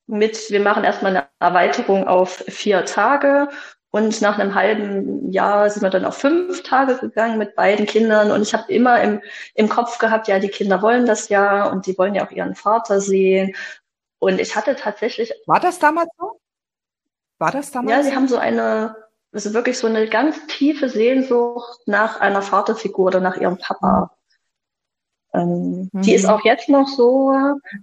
mit, 0.06 0.38
wir 0.50 0.60
machen 0.60 0.84
erstmal 0.84 1.16
eine 1.16 1.28
Erweiterung 1.40 2.08
auf 2.08 2.44
vier 2.50 2.84
Tage 2.84 3.48
und 3.96 4.22
nach 4.22 4.40
einem 4.40 4.56
halben 4.56 5.32
Jahr 5.32 5.70
sind 5.70 5.84
wir 5.84 5.92
dann 5.92 6.04
auf 6.04 6.18
fünf 6.18 6.64
Tage 6.64 6.98
gegangen 6.98 7.38
mit 7.38 7.54
beiden 7.56 7.86
Kindern. 7.86 8.32
Und 8.32 8.42
ich 8.42 8.56
habe 8.56 8.74
immer 8.74 9.00
im, 9.00 9.22
im 9.54 9.70
Kopf 9.70 10.00
gehabt, 10.00 10.28
ja, 10.28 10.40
die 10.40 10.50
Kinder 10.50 10.82
wollen 10.82 11.06
das 11.06 11.30
ja 11.30 11.68
und 11.68 11.86
die 11.86 11.96
wollen 11.96 12.16
ja 12.16 12.26
auch 12.26 12.32
ihren 12.32 12.56
Vater 12.56 13.00
sehen. 13.00 13.56
Und 14.18 14.40
ich 14.40 14.56
hatte 14.56 14.76
tatsächlich. 14.76 15.32
War 15.46 15.60
das 15.60 15.78
damals 15.78 16.10
so? 16.18 16.40
War 17.38 17.52
das 17.52 17.70
damals? 17.70 17.92
Ja, 17.92 18.02
sie 18.02 18.16
haben 18.16 18.28
so 18.28 18.38
eine, 18.38 18.96
also 19.32 19.54
wirklich 19.54 19.78
so 19.78 19.86
eine 19.86 20.08
ganz 20.08 20.38
tiefe 20.48 20.90
Sehnsucht 20.90 21.82
nach 21.86 22.20
einer 22.20 22.42
Vaterfigur 22.42 23.06
oder 23.06 23.20
nach 23.20 23.38
ihrem 23.38 23.60
Papa. 23.60 24.18
Ähm, 25.36 25.92
mhm. 25.94 26.02
Die 26.02 26.16
ist 26.16 26.26
auch 26.26 26.44
jetzt 26.44 26.68
noch 26.68 26.88
so, 26.88 27.32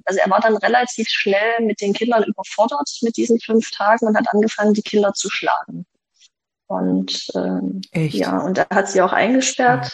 also 0.05 0.19
er 0.19 0.29
war 0.29 0.41
dann 0.41 0.57
relativ 0.57 1.09
schnell 1.09 1.61
mit 1.61 1.81
den 1.81 1.93
Kindern 1.93 2.25
überfordert 2.25 2.91
mit 3.03 3.17
diesen 3.17 3.39
fünf 3.39 3.71
Tagen 3.71 4.09
und 4.09 4.17
hat 4.17 4.27
angefangen, 4.33 4.75
die 4.75 4.83
Kinder 4.83 5.13
zu 5.13 5.31
schlagen. 5.31 5.87
Und 6.71 7.33
ähm, 7.35 7.81
Echt? 7.91 8.15
ja, 8.15 8.39
und 8.39 8.57
er 8.57 8.69
hat 8.71 8.89
sie 8.89 9.03
auch 9.03 9.13
eingesperrt. 9.13 9.91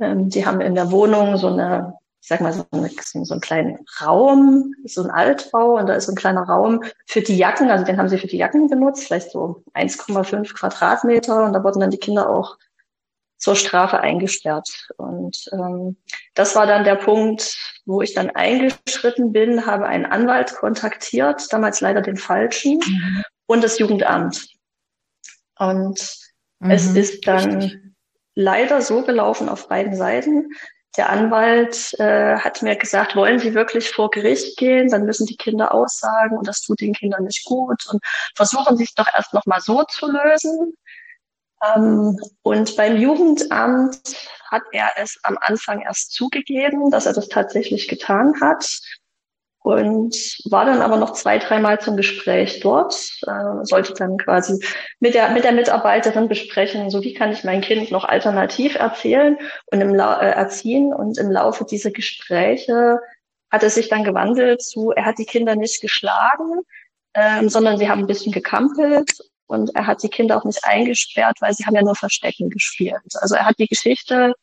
Ähm, 0.00 0.28
die 0.28 0.44
haben 0.44 0.60
in 0.60 0.74
der 0.74 0.90
Wohnung 0.90 1.36
so 1.36 1.46
eine, 1.46 1.94
ich 2.20 2.26
sag 2.26 2.40
mal, 2.40 2.52
so, 2.52 2.66
eine, 2.72 2.90
so 2.90 3.32
einen 3.32 3.40
kleinen 3.40 3.78
Raum, 4.00 4.74
so 4.84 5.04
ein 5.04 5.10
Altbau, 5.12 5.78
und 5.78 5.88
da 5.88 5.94
ist 5.94 6.06
so 6.06 6.12
ein 6.12 6.16
kleiner 6.16 6.42
Raum 6.42 6.82
für 7.06 7.20
die 7.20 7.36
Jacken, 7.36 7.70
also 7.70 7.84
den 7.84 7.96
haben 7.96 8.08
sie 8.08 8.18
für 8.18 8.26
die 8.26 8.38
Jacken 8.38 8.68
benutzt, 8.68 9.04
vielleicht 9.04 9.30
so 9.30 9.62
1,5 9.74 10.52
Quadratmeter, 10.52 11.44
und 11.44 11.52
da 11.52 11.62
wurden 11.62 11.78
dann 11.78 11.90
die 11.90 11.98
Kinder 11.98 12.28
auch 12.28 12.58
zur 13.38 13.54
Strafe 13.54 14.00
eingesperrt. 14.00 14.88
Und 14.96 15.48
ähm, 15.52 15.96
das 16.34 16.56
war 16.56 16.66
dann 16.66 16.82
der 16.82 16.96
Punkt, 16.96 17.56
wo 17.86 18.02
ich 18.02 18.14
dann 18.14 18.30
eingeschritten 18.30 19.32
bin, 19.32 19.64
habe 19.64 19.86
einen 19.86 20.06
Anwalt 20.06 20.56
kontaktiert, 20.56 21.52
damals 21.52 21.80
leider 21.80 22.02
den 22.02 22.16
falschen, 22.16 22.80
mhm. 22.84 23.22
und 23.46 23.62
das 23.62 23.78
Jugendamt. 23.78 24.48
Und 25.62 26.18
mhm, 26.58 26.70
es 26.70 26.94
ist 26.94 27.26
dann 27.26 27.94
leider 28.34 28.82
so 28.82 29.02
gelaufen 29.02 29.48
auf 29.48 29.68
beiden 29.68 29.94
Seiten. 29.94 30.50
Der 30.96 31.08
Anwalt 31.08 31.94
äh, 32.00 32.36
hat 32.36 32.62
mir 32.62 32.76
gesagt, 32.76 33.16
wollen 33.16 33.38
Sie 33.38 33.54
wirklich 33.54 33.90
vor 33.90 34.10
Gericht 34.10 34.58
gehen, 34.58 34.90
dann 34.90 35.06
müssen 35.06 35.26
die 35.26 35.36
Kinder 35.36 35.72
aussagen 35.72 36.36
und 36.36 36.46
das 36.46 36.60
tut 36.60 36.80
den 36.80 36.92
Kindern 36.92 37.24
nicht 37.24 37.44
gut. 37.44 37.86
Und 37.90 38.02
versuchen 38.34 38.76
Sie 38.76 38.84
es 38.84 38.94
doch 38.94 39.08
erst 39.14 39.32
noch 39.32 39.46
mal 39.46 39.60
so 39.60 39.84
zu 39.84 40.10
lösen. 40.10 40.74
Ähm, 41.74 42.18
und 42.42 42.76
beim 42.76 42.96
Jugendamt 42.96 44.00
hat 44.50 44.62
er 44.72 44.90
es 44.96 45.18
am 45.22 45.38
Anfang 45.40 45.80
erst 45.80 46.12
zugegeben, 46.12 46.90
dass 46.90 47.06
er 47.06 47.14
das 47.14 47.28
tatsächlich 47.28 47.88
getan 47.88 48.34
hat 48.40 48.66
und 49.62 50.16
war 50.44 50.64
dann 50.64 50.82
aber 50.82 50.96
noch 50.96 51.12
zwei, 51.12 51.38
dreimal 51.38 51.80
zum 51.80 51.96
Gespräch 51.96 52.60
dort, 52.60 52.94
äh, 53.26 53.64
sollte 53.64 53.94
dann 53.94 54.16
quasi 54.18 54.58
mit 54.98 55.14
der, 55.14 55.30
mit 55.30 55.44
der 55.44 55.52
Mitarbeiterin 55.52 56.28
besprechen, 56.28 56.90
so 56.90 57.02
wie 57.02 57.14
kann 57.14 57.30
ich 57.30 57.44
mein 57.44 57.60
Kind 57.60 57.92
noch 57.92 58.04
alternativ 58.04 58.74
erzählen 58.74 59.38
und 59.66 59.80
im 59.80 59.94
La 59.94 60.20
äh, 60.20 60.30
erziehen. 60.32 60.92
Und 60.92 61.16
im 61.18 61.30
Laufe 61.30 61.64
dieser 61.64 61.92
Gespräche 61.92 62.98
hat 63.50 63.62
es 63.62 63.76
sich 63.76 63.88
dann 63.88 64.02
gewandelt 64.02 64.62
zu, 64.62 64.90
er 64.90 65.04
hat 65.04 65.18
die 65.18 65.26
Kinder 65.26 65.54
nicht 65.54 65.80
geschlagen, 65.80 66.62
ähm, 67.14 67.48
sondern 67.48 67.78
sie 67.78 67.88
haben 67.88 68.00
ein 68.00 68.06
bisschen 68.06 68.32
gekampelt 68.32 69.12
und 69.46 69.76
er 69.76 69.86
hat 69.86 70.02
die 70.02 70.08
Kinder 70.08 70.38
auch 70.38 70.44
nicht 70.44 70.64
eingesperrt, 70.64 71.36
weil 71.40 71.52
sie 71.52 71.66
haben 71.66 71.76
ja 71.76 71.82
nur 71.82 71.94
Verstecken 71.94 72.50
gespielt. 72.50 72.96
Also 73.20 73.36
er 73.36 73.44
hat 73.44 73.58
die 73.58 73.68
Geschichte 73.68 74.34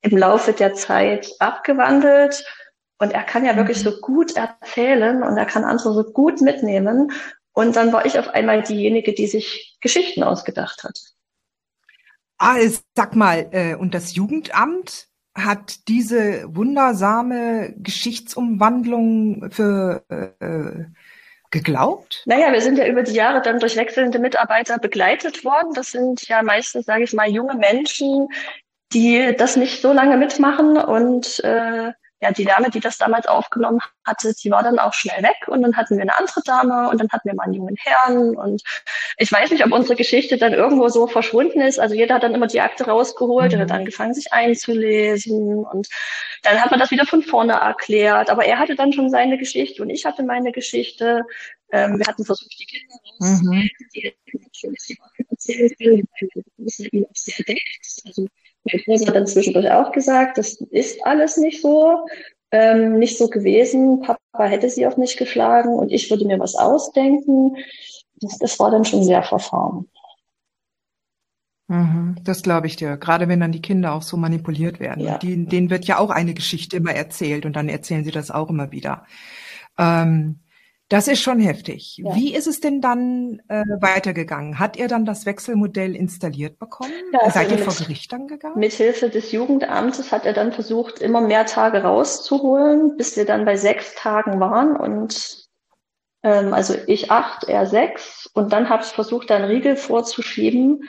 im 0.00 0.16
Laufe 0.16 0.52
der 0.52 0.74
Zeit 0.74 1.28
abgewandelt 1.38 2.44
und 2.98 3.12
er 3.12 3.22
kann 3.22 3.44
ja 3.44 3.56
wirklich 3.56 3.78
mhm. 3.78 3.90
so 3.90 4.00
gut 4.00 4.36
erzählen 4.36 5.22
und 5.22 5.36
er 5.36 5.46
kann 5.46 5.64
andere 5.64 5.92
so 5.92 6.04
gut 6.04 6.40
mitnehmen. 6.40 7.12
Und 7.52 7.76
dann 7.76 7.92
war 7.92 8.04
ich 8.04 8.18
auf 8.18 8.28
einmal 8.28 8.62
diejenige, 8.62 9.12
die 9.12 9.26
sich 9.26 9.76
Geschichten 9.80 10.22
ausgedacht 10.22 10.82
hat. 10.82 10.98
Ah, 12.38 12.56
sag 12.96 13.14
mal, 13.14 13.48
äh, 13.52 13.74
und 13.74 13.94
das 13.94 14.14
Jugendamt 14.14 15.08
hat 15.36 15.88
diese 15.88 16.44
wundersame 16.54 17.74
Geschichtsumwandlung 17.76 19.50
für 19.50 20.04
äh, 20.08 20.84
geglaubt? 21.50 22.22
Naja, 22.26 22.52
wir 22.52 22.60
sind 22.60 22.78
ja 22.78 22.86
über 22.86 23.02
die 23.02 23.14
Jahre 23.14 23.40
dann 23.40 23.60
durch 23.60 23.76
wechselnde 23.76 24.18
Mitarbeiter 24.18 24.78
begleitet 24.78 25.44
worden. 25.44 25.72
Das 25.74 25.92
sind 25.92 26.26
ja 26.28 26.42
meistens, 26.42 26.86
sage 26.86 27.04
ich 27.04 27.12
mal, 27.12 27.30
junge 27.30 27.54
Menschen, 27.54 28.28
die 28.92 29.34
das 29.38 29.56
nicht 29.56 29.80
so 29.80 29.92
lange 29.92 30.16
mitmachen 30.16 30.76
und 30.76 31.42
äh, 31.44 31.92
ja, 32.24 32.32
die 32.32 32.46
Dame, 32.46 32.70
die 32.70 32.80
das 32.80 32.96
damals 32.96 33.26
aufgenommen 33.26 33.80
hatte, 34.02 34.32
die 34.32 34.50
war 34.50 34.62
dann 34.62 34.78
auch 34.78 34.94
schnell 34.94 35.22
weg 35.22 35.46
und 35.46 35.60
dann 35.60 35.76
hatten 35.76 35.96
wir 35.96 36.02
eine 36.02 36.16
andere 36.16 36.40
Dame 36.42 36.88
und 36.88 36.98
dann 36.98 37.10
hatten 37.10 37.28
wir 37.28 37.34
mal 37.34 37.44
einen 37.44 37.52
jungen 37.52 37.76
Herrn 37.78 38.34
und 38.34 38.62
ich 39.18 39.30
weiß 39.30 39.50
nicht, 39.50 39.64
ob 39.64 39.72
unsere 39.72 39.94
Geschichte 39.94 40.38
dann 40.38 40.54
irgendwo 40.54 40.88
so 40.88 41.06
verschwunden 41.06 41.60
ist. 41.60 41.78
Also 41.78 41.94
jeder 41.94 42.14
hat 42.14 42.22
dann 42.22 42.34
immer 42.34 42.46
die 42.46 42.62
Akte 42.62 42.86
rausgeholt 42.86 43.52
mhm. 43.52 43.56
und 43.56 43.60
hat 43.60 43.68
mhm. 43.68 43.74
angefangen, 43.74 44.14
sich 44.14 44.32
einzulesen 44.32 45.66
und 45.66 45.86
dann 46.42 46.62
hat 46.62 46.70
man 46.70 46.80
das 46.80 46.90
wieder 46.90 47.04
von 47.04 47.22
vorne 47.22 47.52
erklärt. 47.52 48.30
Aber 48.30 48.46
er 48.46 48.58
hatte 48.58 48.74
dann 48.74 48.94
schon 48.94 49.10
seine 49.10 49.36
Geschichte 49.36 49.82
und 49.82 49.90
ich 49.90 50.06
hatte 50.06 50.22
meine 50.22 50.50
Geschichte. 50.50 51.24
Ähm, 51.72 51.98
wir 51.98 52.06
hatten 52.06 52.24
versucht, 52.24 52.58
die 52.58 52.64
Kinder 52.64 52.94
mhm. 53.20 53.68
die 53.94 54.00
hätten 54.00 54.42
natürlich 54.42 54.98
erzählen 55.48 56.06
können, 56.18 56.44
wir 56.56 56.70
sind 56.70 56.92
ihn 56.92 57.04
auch 57.04 57.14
sehr 57.14 57.44
deckt. 57.44 58.02
Also 58.06 58.26
mein 58.64 58.82
Großer 58.84 59.06
hat 59.06 59.14
dann 59.16 59.26
zwischendurch 59.26 59.70
auch 59.70 59.92
gesagt, 59.92 60.38
das 60.38 60.54
ist 60.70 61.04
alles 61.04 61.36
nicht 61.36 61.60
so, 61.60 62.06
ähm, 62.50 62.98
nicht 62.98 63.18
so 63.18 63.28
gewesen. 63.28 64.00
Papa 64.00 64.46
hätte 64.46 64.70
sie 64.70 64.86
auch 64.86 64.96
nicht 64.96 65.18
geschlagen 65.18 65.74
und 65.74 65.90
ich 65.90 66.10
würde 66.10 66.26
mir 66.26 66.38
was 66.38 66.54
ausdenken. 66.54 67.56
Das, 68.20 68.38
das 68.38 68.58
war 68.58 68.70
dann 68.70 68.84
schon 68.84 69.04
sehr 69.04 69.22
verfahren. 69.22 69.88
Mhm, 71.68 72.16
das 72.22 72.42
glaube 72.42 72.66
ich 72.66 72.76
dir. 72.76 72.96
Gerade 72.96 73.28
wenn 73.28 73.40
dann 73.40 73.52
die 73.52 73.62
Kinder 73.62 73.94
auch 73.94 74.02
so 74.02 74.16
manipuliert 74.16 74.80
werden. 74.80 75.02
Ja. 75.02 75.18
Die, 75.18 75.46
denen 75.46 75.70
wird 75.70 75.86
ja 75.86 75.98
auch 75.98 76.10
eine 76.10 76.34
Geschichte 76.34 76.76
immer 76.76 76.92
erzählt 76.92 77.46
und 77.46 77.56
dann 77.56 77.68
erzählen 77.68 78.04
sie 78.04 78.10
das 78.10 78.30
auch 78.30 78.50
immer 78.50 78.70
wieder. 78.70 79.06
Ähm, 79.78 80.40
das 80.94 81.08
ist 81.08 81.20
schon 81.20 81.40
heftig. 81.40 81.96
Ja. 81.96 82.14
Wie 82.14 82.34
ist 82.34 82.46
es 82.46 82.60
denn 82.60 82.80
dann 82.80 83.42
äh, 83.48 83.64
weitergegangen? 83.80 84.58
Hat 84.60 84.76
er 84.76 84.86
dann 84.86 85.04
das 85.04 85.26
Wechselmodell 85.26 85.96
installiert 85.96 86.58
bekommen? 86.58 86.92
Ja, 87.12 87.18
also 87.20 87.34
Seid 87.34 87.50
ihr 87.50 87.56
mit- 87.56 87.64
vor 87.64 87.74
Gericht 87.74 88.12
dann 88.12 88.28
gegangen? 88.28 88.58
Mithilfe 88.58 89.10
des 89.10 89.32
Jugendamtes 89.32 90.12
hat 90.12 90.24
er 90.24 90.32
dann 90.32 90.52
versucht, 90.52 91.00
immer 91.00 91.20
mehr 91.20 91.46
Tage 91.46 91.82
rauszuholen, 91.82 92.96
bis 92.96 93.16
wir 93.16 93.24
dann 93.24 93.44
bei 93.44 93.56
sechs 93.56 93.94
Tagen 93.96 94.38
waren 94.38 94.76
und 94.76 95.44
ähm, 96.22 96.54
also 96.54 96.74
ich 96.86 97.10
acht, 97.10 97.44
er 97.48 97.66
sechs 97.66 98.30
und 98.32 98.52
dann 98.52 98.68
habe 98.68 98.84
ich 98.84 98.90
versucht, 98.90 99.30
da 99.30 99.36
einen 99.36 99.46
Riegel 99.46 99.76
vorzuschieben 99.76 100.84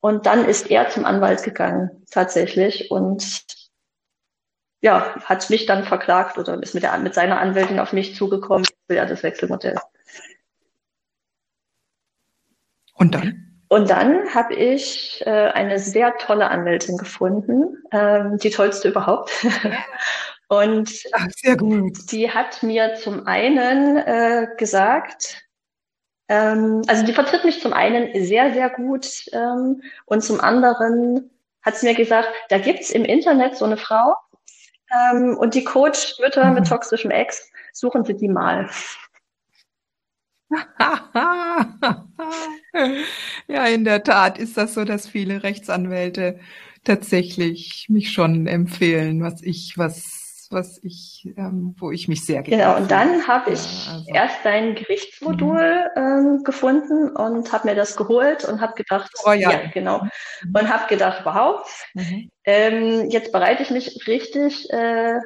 und 0.00 0.26
dann 0.26 0.44
ist 0.44 0.70
er 0.70 0.88
zum 0.88 1.04
Anwalt 1.04 1.42
gegangen 1.42 2.04
tatsächlich 2.10 2.90
und 2.90 3.44
ja, 4.80 5.14
hat 5.24 5.50
mich 5.50 5.66
dann 5.66 5.84
verklagt 5.84 6.38
oder 6.38 6.62
ist 6.62 6.74
mit, 6.74 6.82
der, 6.82 6.96
mit 6.98 7.14
seiner 7.14 7.40
Anwältin 7.40 7.80
auf 7.80 7.92
mich 7.92 8.14
zugekommen, 8.14 8.66
will 8.86 8.96
ja 8.96 9.06
das 9.06 9.22
Wechselmodell. 9.22 9.76
Und 12.94 13.14
dann? 13.14 13.44
Und 13.68 13.90
dann 13.90 14.34
habe 14.34 14.54
ich 14.54 15.22
äh, 15.26 15.30
eine 15.30 15.78
sehr 15.78 16.16
tolle 16.16 16.50
Anwältin 16.50 16.96
gefunden, 16.96 17.76
ähm, 17.92 18.38
die 18.38 18.50
tollste 18.50 18.88
überhaupt. 18.88 19.30
Und 20.48 20.90
Ach, 21.12 21.26
sehr 21.36 21.58
gut. 21.58 22.10
die 22.10 22.30
hat 22.30 22.62
mir 22.62 22.94
zum 22.94 23.26
einen 23.26 23.98
äh, 23.98 24.46
gesagt, 24.56 25.42
ähm, 26.28 26.82
also 26.86 27.04
die 27.04 27.12
vertritt 27.12 27.44
mich 27.44 27.60
zum 27.60 27.74
einen 27.74 28.24
sehr, 28.24 28.54
sehr 28.54 28.70
gut 28.70 29.26
ähm, 29.32 29.82
und 30.06 30.22
zum 30.22 30.40
anderen 30.40 31.30
hat 31.60 31.76
sie 31.76 31.86
mir 31.86 31.94
gesagt, 31.94 32.30
da 32.48 32.56
gibt's 32.56 32.90
im 32.90 33.04
Internet 33.04 33.56
so 33.56 33.66
eine 33.66 33.76
Frau 33.76 34.14
ähm, 34.92 35.36
und 35.38 35.54
die 35.54 35.64
coacht 35.64 36.18
Mütter 36.20 36.52
Mhm. 36.52 36.54
mit 36.54 36.66
toxischem 36.68 37.10
Ex, 37.10 37.50
suchen 37.72 38.04
Sie 38.04 38.16
die 38.16 38.28
mal. 38.28 38.68
ja, 43.48 43.66
in 43.66 43.84
der 43.84 44.02
Tat 44.02 44.38
ist 44.38 44.56
das 44.56 44.74
so, 44.74 44.84
dass 44.84 45.08
viele 45.08 45.42
Rechtsanwälte 45.42 46.40
tatsächlich 46.84 47.86
mich 47.88 48.12
schon 48.12 48.46
empfehlen, 48.46 49.22
was 49.22 49.42
ich, 49.42 49.74
was, 49.76 50.17
was 50.50 50.80
ich, 50.82 51.28
ähm, 51.36 51.74
wo 51.78 51.90
ich 51.90 52.08
mich 52.08 52.24
sehr 52.24 52.42
Genau, 52.42 52.76
und 52.76 52.90
dann 52.90 53.26
habe 53.26 53.50
Ja, 53.50 53.54
ich 53.56 53.88
also- 53.90 54.10
erst 54.12 54.36
dein 54.44 54.74
Gerichtsmodul 54.74 55.84
ähm, 55.96 56.42
gefunden 56.44 57.10
und 57.16 57.52
habe 57.52 57.68
mir 57.68 57.74
das 57.74 57.96
geholt 57.96 58.44
und 58.44 58.60
habe 58.60 58.74
gedacht, 58.74 59.10
Royal. 59.26 59.40
ja, 59.40 59.70
genau, 59.72 60.00
und 60.54 60.68
habe 60.72 60.86
gedacht, 60.88 61.22
wow, 61.24 61.68
Mhm. 61.94 62.30
ähm, 62.44 63.10
jetzt 63.10 63.32
bereite 63.32 63.62
ich 63.62 63.70
mich 63.70 64.06
richtig, 64.06 64.70
äh, 64.70 65.18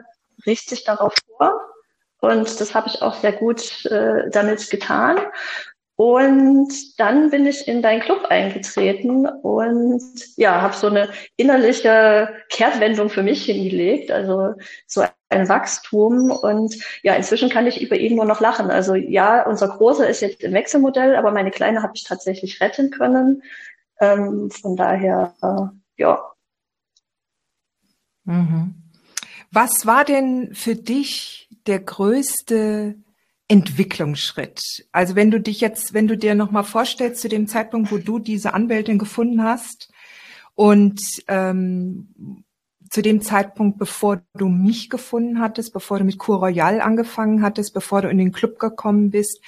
richtig 0.47 0.85
darauf 0.85 1.15
vor 1.37 1.61
und 2.21 2.61
das 2.61 2.75
habe 2.75 2.89
ich 2.89 3.03
auch 3.03 3.15
sehr 3.15 3.33
gut 3.33 3.85
äh, 3.87 4.29
damit 4.31 4.69
getan. 4.71 5.19
Und 5.97 6.99
dann 6.99 7.31
bin 7.31 7.47
ich 7.47 7.69
in 7.69 7.83
deinen 7.83 8.01
Club 8.01 8.25
eingetreten 8.29 9.27
und 9.27 10.03
ja, 10.37 10.61
habe 10.61 10.75
so 10.75 10.89
eine 10.89 11.11
innerliche 11.37 12.31
Kehrtwendung 12.49 13.11
für 13.11 13.23
mich 13.23 13.45
hingelegt, 13.45 14.11
also 14.11 14.55
so 14.87 15.05
ein 15.29 15.49
Wachstum. 15.49 16.31
Und 16.31 16.77
ja, 17.03 17.15
inzwischen 17.15 17.51
kann 17.51 17.67
ich 17.67 17.83
über 17.83 17.97
ihn 17.97 18.17
nur 18.17 18.25
noch 18.25 18.41
lachen. 18.41 18.71
Also 18.71 18.95
ja, 18.95 19.47
unser 19.47 19.69
Großer 19.69 20.09
ist 20.09 20.23
jetzt 20.23 20.43
im 20.43 20.55
Wechselmodell, 20.55 21.15
aber 21.15 21.31
meine 21.31 21.51
Kleine 21.51 21.83
habe 21.83 21.93
ich 21.95 22.05
tatsächlich 22.05 22.61
retten 22.61 22.91
können. 22.91 23.43
Ähm, 24.01 24.51
von 24.51 24.77
daher, 24.77 25.35
äh, 25.43 26.03
ja, 26.03 26.33
Mhm. 28.25 28.75
Was 29.51 29.87
war 29.87 30.05
denn 30.05 30.55
für 30.55 30.77
dich 30.77 31.49
der 31.67 31.81
größte 31.81 32.97
Entwicklungsschritt? 33.53 34.87
Also 34.93 35.15
wenn 35.15 35.31
du 35.31 35.39
dich 35.39 35.61
jetzt, 35.61 35.93
wenn 35.93 36.09
du 36.09 36.17
dir 36.17 36.35
nochmal 36.35 36.65
vorstellst 36.65 37.21
zu 37.21 37.29
dem 37.29 37.47
Zeitpunkt, 37.47 37.93
wo 37.93 37.99
du 37.99 38.19
diese 38.19 38.55
Anwältin 38.55 38.99
gefunden 38.99 39.43
hast 39.43 39.91
und 40.55 41.03
ähm, 41.29 42.45
zu 42.89 43.03
dem 43.03 43.21
Zeitpunkt, 43.21 43.79
bevor 43.79 44.23
du 44.35 44.49
mich 44.49 44.89
gefunden 44.89 45.39
hattest, 45.39 45.75
bevor 45.75 45.99
du 45.99 46.05
mit 46.05 46.19
Cour 46.19 46.39
Royal 46.39 46.81
angefangen 46.81 47.43
hattest, 47.43 47.75
bevor 47.75 48.01
du 48.01 48.09
in 48.09 48.17
den 48.17 48.33
Club 48.33 48.59
gekommen 48.59 49.11
bist 49.11 49.43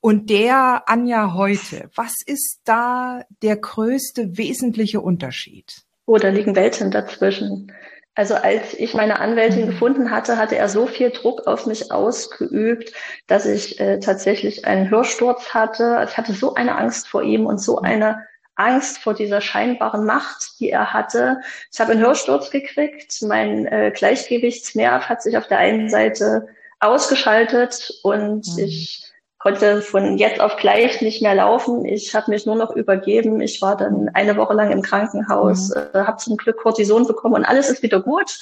und 0.00 0.30
der 0.30 0.84
Anja 0.86 1.34
heute, 1.34 1.90
was 1.94 2.14
ist 2.24 2.60
da 2.64 3.22
der 3.42 3.56
größte 3.56 4.38
wesentliche 4.38 5.02
Unterschied? 5.02 5.84
Oh, 6.06 6.16
da 6.16 6.30
liegen 6.30 6.56
Welten 6.56 6.90
dazwischen. 6.90 7.70
Also 8.14 8.34
als 8.34 8.74
ich 8.74 8.92
meine 8.94 9.20
Anwältin 9.20 9.62
Mhm. 9.62 9.66
gefunden 9.70 10.10
hatte, 10.10 10.36
hatte 10.36 10.56
er 10.56 10.68
so 10.68 10.86
viel 10.86 11.10
Druck 11.10 11.46
auf 11.46 11.66
mich 11.66 11.90
ausgeübt, 11.92 12.92
dass 13.26 13.46
ich 13.46 13.80
äh, 13.80 14.00
tatsächlich 14.00 14.66
einen 14.66 14.90
Hörsturz 14.90 15.54
hatte. 15.54 16.04
Ich 16.08 16.16
hatte 16.18 16.34
so 16.34 16.54
eine 16.54 16.76
Angst 16.76 17.08
vor 17.08 17.22
ihm 17.22 17.46
und 17.46 17.58
so 17.58 17.80
eine 17.80 18.26
Angst 18.54 18.98
vor 18.98 19.14
dieser 19.14 19.40
scheinbaren 19.40 20.04
Macht, 20.04 20.60
die 20.60 20.68
er 20.70 20.92
hatte. 20.92 21.40
Ich 21.72 21.80
habe 21.80 21.92
einen 21.92 22.02
Hörsturz 22.02 22.50
gekriegt. 22.50 23.22
Mein 23.22 23.66
äh, 23.66 23.90
Gleichgewichtsnerv 23.94 25.08
hat 25.08 25.22
sich 25.22 25.38
auf 25.38 25.48
der 25.48 25.58
einen 25.58 25.88
Seite 25.88 26.48
ausgeschaltet 26.80 27.92
und 28.02 28.46
Mhm. 28.56 28.64
ich 28.64 29.11
konnte 29.42 29.82
von 29.82 30.18
jetzt 30.18 30.40
auf 30.40 30.56
gleich 30.56 31.02
nicht 31.02 31.20
mehr 31.20 31.34
laufen. 31.34 31.84
Ich 31.84 32.14
habe 32.14 32.30
mich 32.30 32.46
nur 32.46 32.54
noch 32.54 32.70
übergeben. 32.76 33.40
Ich 33.40 33.60
war 33.60 33.76
dann 33.76 34.08
eine 34.14 34.36
Woche 34.36 34.54
lang 34.54 34.70
im 34.70 34.82
Krankenhaus, 34.82 35.70
Mhm. 35.70 35.82
äh, 35.94 35.98
habe 35.98 36.16
zum 36.18 36.36
Glück 36.36 36.58
Cortison 36.58 37.06
bekommen 37.06 37.34
und 37.34 37.44
alles 37.44 37.68
ist 37.68 37.82
wieder 37.82 38.00
gut. 38.00 38.38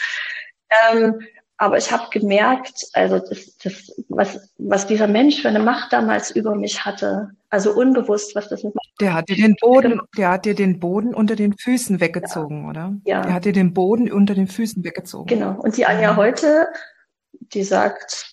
Ähm, 0.93 1.21
aber 1.57 1.79
ich 1.79 1.91
habe 1.91 2.05
gemerkt, 2.11 2.87
also 2.93 3.19
das, 3.19 3.57
das, 3.63 3.93
was, 4.09 4.51
was 4.59 4.87
dieser 4.87 5.07
Mensch 5.07 5.41
für 5.43 5.49
eine 5.49 5.59
Macht 5.59 5.93
damals 5.93 6.31
über 6.31 6.55
mich 6.55 6.85
hatte, 6.85 7.31
also 7.51 7.73
unbewusst, 7.73 8.35
was 8.35 8.49
das 8.49 8.63
mit 8.63 8.75
Der 9.01 9.15
hat 9.15 9.29
dir 9.29 9.37
den 9.37 9.57
Boden, 9.61 10.01
der 10.17 10.31
hat 10.31 10.45
dir 10.45 10.55
den 10.55 10.81
Boden 10.81 11.15
unter 11.15 11.35
den 11.37 11.55
Füßen 11.55 12.01
weggezogen, 12.01 12.69
oder? 12.69 12.95
Ja. 13.05 13.23
Der 13.23 13.35
hat 13.35 13.45
dir 13.47 13.53
den 13.53 13.73
Boden 13.75 14.11
unter 14.13 14.35
den 14.35 14.49
Füßen 14.49 14.85
weggezogen. 14.85 15.27
Genau. 15.27 15.59
Und 15.61 15.77
die 15.77 15.85
Anja 15.87 16.17
heute, 16.17 16.69
die 17.33 17.63
sagt, 17.65 18.33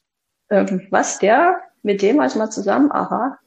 ähm, 0.50 0.88
was, 0.92 1.20
der, 1.20 1.62
mit 1.88 2.02
dem 2.02 2.18
war 2.18 2.38
mal 2.38 2.52
zusammen? 2.52 2.92
Aha. 2.92 3.40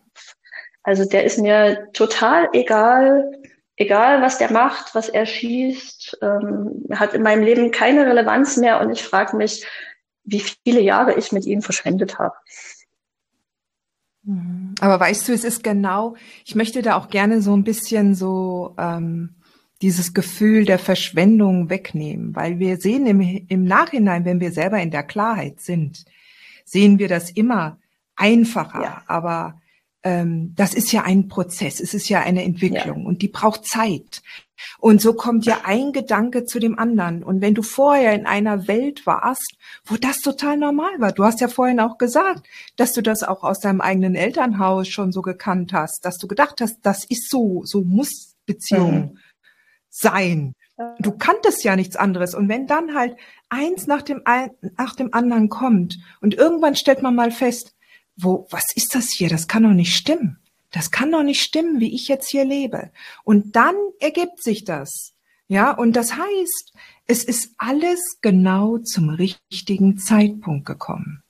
Also 0.82 1.04
der 1.04 1.24
ist 1.24 1.38
mir 1.38 1.88
total 1.92 2.48
egal, 2.54 3.30
egal 3.76 4.22
was 4.22 4.38
der 4.38 4.50
macht, 4.50 4.94
was 4.94 5.08
er 5.10 5.26
schießt, 5.26 6.18
ähm, 6.22 6.86
hat 6.90 7.12
in 7.14 7.22
meinem 7.22 7.44
Leben 7.44 7.70
keine 7.70 8.06
Relevanz 8.06 8.56
mehr 8.56 8.80
und 8.80 8.90
ich 8.90 9.02
frage 9.02 9.36
mich, 9.36 9.66
wie 10.24 10.40
viele 10.40 10.80
Jahre 10.80 11.14
ich 11.18 11.32
mit 11.32 11.44
ihm 11.44 11.60
verschwendet 11.60 12.18
habe. 12.18 12.34
Mhm. 14.22 14.74
Aber 14.80 14.98
weißt 14.98 15.28
du, 15.28 15.32
es 15.32 15.44
ist 15.44 15.62
genau, 15.62 16.16
ich 16.46 16.54
möchte 16.54 16.80
da 16.80 16.96
auch 16.96 17.10
gerne 17.10 17.42
so 17.42 17.54
ein 17.54 17.64
bisschen 17.64 18.14
so 18.14 18.74
ähm, 18.78 19.36
dieses 19.82 20.14
Gefühl 20.14 20.64
der 20.64 20.78
Verschwendung 20.78 21.68
wegnehmen, 21.68 22.34
weil 22.34 22.58
wir 22.58 22.78
sehen 22.78 23.06
im, 23.06 23.20
im 23.20 23.64
Nachhinein, 23.64 24.24
wenn 24.24 24.40
wir 24.40 24.52
selber 24.52 24.78
in 24.78 24.90
der 24.90 25.02
Klarheit 25.02 25.60
sind, 25.60 26.06
sehen 26.64 26.98
wir 26.98 27.08
das 27.08 27.30
immer 27.30 27.79
einfacher. 28.20 28.82
Ja. 28.82 29.02
Aber 29.06 29.60
ähm, 30.02 30.54
das 30.56 30.74
ist 30.74 30.92
ja 30.92 31.02
ein 31.02 31.28
Prozess, 31.28 31.80
es 31.80 31.92
ist 31.92 32.08
ja 32.08 32.20
eine 32.20 32.44
Entwicklung 32.44 33.04
und 33.06 33.20
die 33.22 33.28
braucht 33.28 33.66
Zeit. 33.66 34.22
Und 34.78 35.00
so 35.00 35.14
kommt 35.14 35.46
ja 35.46 35.60
ein 35.64 35.92
Gedanke 35.92 36.44
zu 36.44 36.58
dem 36.58 36.78
anderen. 36.78 37.22
Und 37.22 37.40
wenn 37.40 37.54
du 37.54 37.62
vorher 37.62 38.12
in 38.14 38.26
einer 38.26 38.68
Welt 38.68 39.06
warst, 39.06 39.56
wo 39.86 39.96
das 39.96 40.18
total 40.20 40.58
normal 40.58 40.92
war, 40.98 41.12
du 41.12 41.24
hast 41.24 41.40
ja 41.40 41.48
vorhin 41.48 41.80
auch 41.80 41.96
gesagt, 41.98 42.46
dass 42.76 42.92
du 42.92 43.02
das 43.02 43.22
auch 43.22 43.42
aus 43.42 43.60
deinem 43.60 43.80
eigenen 43.80 44.14
Elternhaus 44.14 44.88
schon 44.88 45.12
so 45.12 45.22
gekannt 45.22 45.72
hast, 45.72 46.04
dass 46.04 46.18
du 46.18 46.28
gedacht 46.28 46.60
hast, 46.60 46.78
das 46.82 47.04
ist 47.04 47.30
so, 47.30 47.62
so 47.64 47.82
muss 47.82 48.36
Beziehung 48.46 49.12
Mhm. 49.12 49.18
sein. 49.88 50.54
Du 50.98 51.12
kanntest 51.12 51.62
ja 51.64 51.76
nichts 51.76 51.96
anderes. 51.96 52.34
Und 52.34 52.48
wenn 52.48 52.66
dann 52.66 52.94
halt 52.94 53.16
eins 53.50 53.86
nach 53.86 54.02
dem, 54.02 54.22
ein, 54.24 54.50
nach 54.78 54.94
dem 54.94 55.12
anderen 55.12 55.48
kommt 55.50 55.98
und 56.20 56.34
irgendwann 56.34 56.74
stellt 56.74 57.02
man 57.02 57.14
mal 57.14 57.30
fest, 57.30 57.74
wo, 58.22 58.46
was 58.50 58.74
ist 58.74 58.94
das 58.94 59.10
hier? 59.10 59.28
Das 59.28 59.48
kann 59.48 59.62
doch 59.62 59.70
nicht 59.70 59.94
stimmen. 59.94 60.38
Das 60.70 60.90
kann 60.90 61.10
doch 61.10 61.22
nicht 61.22 61.42
stimmen, 61.42 61.80
wie 61.80 61.94
ich 61.94 62.08
jetzt 62.08 62.28
hier 62.30 62.44
lebe. 62.44 62.90
Und 63.24 63.56
dann 63.56 63.74
ergibt 63.98 64.42
sich 64.42 64.64
das. 64.64 65.14
Ja, 65.48 65.72
und 65.72 65.94
das 65.96 66.16
heißt, 66.16 66.72
es 67.06 67.24
ist 67.24 67.54
alles 67.58 68.18
genau 68.20 68.78
zum 68.78 69.10
richtigen 69.10 69.98
Zeitpunkt 69.98 70.64
gekommen. 70.64 71.24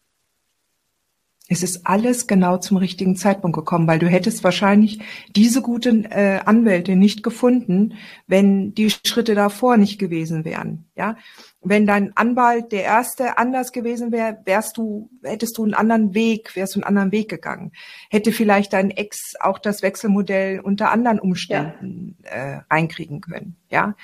Es 1.52 1.64
ist 1.64 1.84
alles 1.84 2.28
genau 2.28 2.58
zum 2.58 2.76
richtigen 2.76 3.16
Zeitpunkt 3.16 3.56
gekommen, 3.56 3.88
weil 3.88 3.98
du 3.98 4.06
hättest 4.06 4.44
wahrscheinlich 4.44 5.00
diese 5.34 5.62
guten 5.62 6.04
äh, 6.04 6.38
Anwälte 6.44 6.94
nicht 6.94 7.24
gefunden, 7.24 7.94
wenn 8.28 8.72
die 8.72 8.88
Schritte 8.88 9.34
davor 9.34 9.76
nicht 9.76 9.98
gewesen 9.98 10.44
wären. 10.44 10.84
Ja, 10.94 11.16
wenn 11.60 11.88
dein 11.88 12.16
Anwalt 12.16 12.70
der 12.70 12.84
erste 12.84 13.36
anders 13.36 13.72
gewesen 13.72 14.12
wäre, 14.12 14.38
wärst 14.44 14.76
du, 14.76 15.10
hättest 15.24 15.58
du 15.58 15.64
einen 15.64 15.74
anderen 15.74 16.14
Weg, 16.14 16.54
wärst 16.54 16.76
du 16.76 16.78
einen 16.78 16.86
anderen 16.86 17.10
Weg 17.10 17.28
gegangen. 17.28 17.72
Hätte 18.10 18.30
vielleicht 18.30 18.72
dein 18.72 18.92
Ex 18.92 19.34
auch 19.40 19.58
das 19.58 19.82
Wechselmodell 19.82 20.60
unter 20.60 20.92
anderen 20.92 21.18
Umständen 21.18 22.16
ja. 22.22 22.30
äh, 22.30 22.60
reinkriegen 22.70 23.20
können. 23.20 23.56
Ja, 23.70 23.96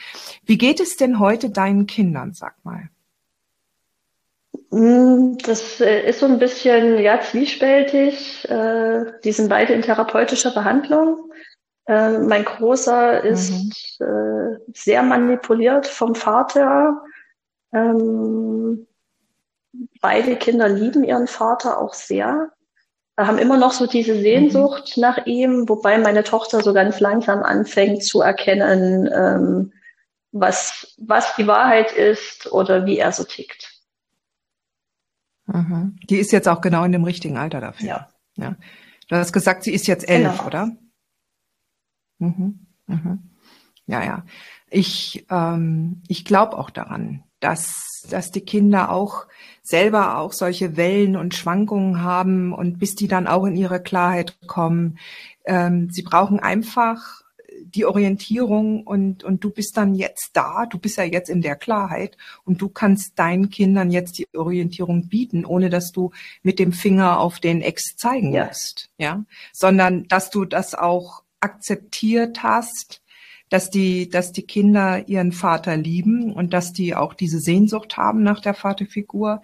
wie 0.44 0.58
geht 0.58 0.80
es 0.80 0.96
denn 0.96 1.20
heute 1.20 1.50
deinen 1.50 1.86
Kindern? 1.86 2.32
Sag 2.32 2.56
mal. 2.64 2.90
Mm, 4.78 5.38
das 5.44 5.80
äh, 5.80 6.08
ist 6.08 6.20
so 6.20 6.26
ein 6.26 6.38
bisschen 6.38 6.98
ja 6.98 7.20
zwiespältig. 7.20 8.48
Äh, 8.48 9.04
die 9.24 9.32
sind 9.32 9.48
beide 9.48 9.72
in 9.72 9.82
therapeutischer 9.82 10.52
Behandlung. 10.52 11.30
Äh, 11.86 12.18
mein 12.18 12.44
Großer 12.44 13.22
ist 13.24 13.52
mhm. 14.00 14.58
sehr 14.74 15.02
manipuliert 15.02 15.86
vom 15.86 16.14
Vater 16.14 17.00
ähm, 17.72 18.86
beide 20.00 20.36
Kinder 20.36 20.68
lieben 20.68 21.04
ihren 21.04 21.26
Vater 21.26 21.80
auch 21.80 21.94
sehr, 21.94 22.50
haben 23.18 23.38
immer 23.38 23.56
noch 23.56 23.72
so 23.72 23.86
diese 23.86 24.18
Sehnsucht 24.20 24.96
mhm. 24.96 25.00
nach 25.00 25.26
ihm, 25.26 25.68
wobei 25.68 25.98
meine 25.98 26.24
Tochter 26.24 26.60
so 26.62 26.72
ganz 26.72 27.00
langsam 27.00 27.42
anfängt 27.42 28.04
zu 28.04 28.20
erkennen, 28.20 29.08
ähm, 29.12 29.72
was, 30.32 30.94
was 30.98 31.34
die 31.36 31.46
Wahrheit 31.46 31.92
ist 31.92 32.52
oder 32.52 32.84
wie 32.84 32.98
er 32.98 33.12
so 33.12 33.24
tickt. 33.24 33.65
Mhm. 35.46 35.96
Die 36.08 36.16
ist 36.16 36.32
jetzt 36.32 36.48
auch 36.48 36.60
genau 36.60 36.84
in 36.84 36.92
dem 36.92 37.04
richtigen 37.04 37.36
Alter 37.38 37.60
dafür. 37.60 37.86
Ja. 37.86 38.08
ja. 38.36 38.56
Du 39.08 39.16
hast 39.16 39.32
gesagt, 39.32 39.62
sie 39.62 39.72
ist 39.72 39.86
jetzt 39.86 40.08
elf, 40.08 40.32
genau. 40.32 40.46
oder? 40.46 40.76
Mhm. 42.18 42.66
Mhm. 42.86 43.30
Ja, 43.86 44.04
ja. 44.04 44.24
Ich, 44.68 45.24
ähm, 45.30 46.02
ich 46.08 46.24
glaube 46.24 46.58
auch 46.58 46.70
daran, 46.70 47.22
dass, 47.40 48.06
dass 48.10 48.32
die 48.32 48.40
Kinder 48.40 48.90
auch 48.90 49.26
selber 49.62 50.18
auch 50.18 50.32
solche 50.32 50.76
Wellen 50.76 51.16
und 51.16 51.34
Schwankungen 51.34 52.02
haben 52.02 52.52
und 52.52 52.78
bis 52.78 52.96
die 52.96 53.08
dann 53.08 53.26
auch 53.26 53.44
in 53.44 53.56
ihre 53.56 53.80
Klarheit 53.80 54.38
kommen. 54.46 54.98
Ähm, 55.44 55.90
sie 55.90 56.02
brauchen 56.02 56.40
einfach 56.40 57.22
die 57.76 57.84
Orientierung 57.84 58.82
und, 58.84 59.22
und 59.22 59.44
du 59.44 59.50
bist 59.50 59.76
dann 59.76 59.94
jetzt 59.94 60.30
da, 60.32 60.66
du 60.66 60.78
bist 60.78 60.96
ja 60.96 61.04
jetzt 61.04 61.28
in 61.28 61.42
der 61.42 61.56
Klarheit 61.56 62.16
und 62.44 62.60
du 62.60 62.68
kannst 62.68 63.18
deinen 63.18 63.50
Kindern 63.50 63.90
jetzt 63.90 64.18
die 64.18 64.26
Orientierung 64.34 65.08
bieten, 65.08 65.44
ohne 65.44 65.70
dass 65.70 65.92
du 65.92 66.10
mit 66.42 66.58
dem 66.58 66.72
Finger 66.72 67.20
auf 67.20 67.38
den 67.38 67.60
Ex 67.62 67.96
zeigen 67.96 68.32
ja. 68.32 68.46
musst, 68.46 68.90
ja, 68.98 69.24
sondern 69.52 70.08
dass 70.08 70.30
du 70.30 70.44
das 70.44 70.74
auch 70.74 71.22
akzeptiert 71.40 72.42
hast, 72.42 73.02
dass 73.48 73.70
die, 73.70 74.08
dass 74.08 74.32
die 74.32 74.42
Kinder 74.42 75.08
ihren 75.08 75.32
Vater 75.32 75.76
lieben 75.76 76.32
und 76.32 76.52
dass 76.52 76.72
die 76.72 76.94
auch 76.94 77.14
diese 77.14 77.38
Sehnsucht 77.38 77.96
haben 77.96 78.22
nach 78.22 78.40
der 78.40 78.54
Vaterfigur. 78.54 79.42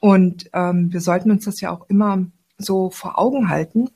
Und 0.00 0.48
ähm, 0.54 0.92
wir 0.92 1.00
sollten 1.00 1.30
uns 1.30 1.44
das 1.44 1.60
ja 1.60 1.70
auch 1.70 1.88
immer 1.88 2.26
so 2.56 2.90
vor 2.90 3.18
Augen 3.18 3.48
halten. 3.48 3.90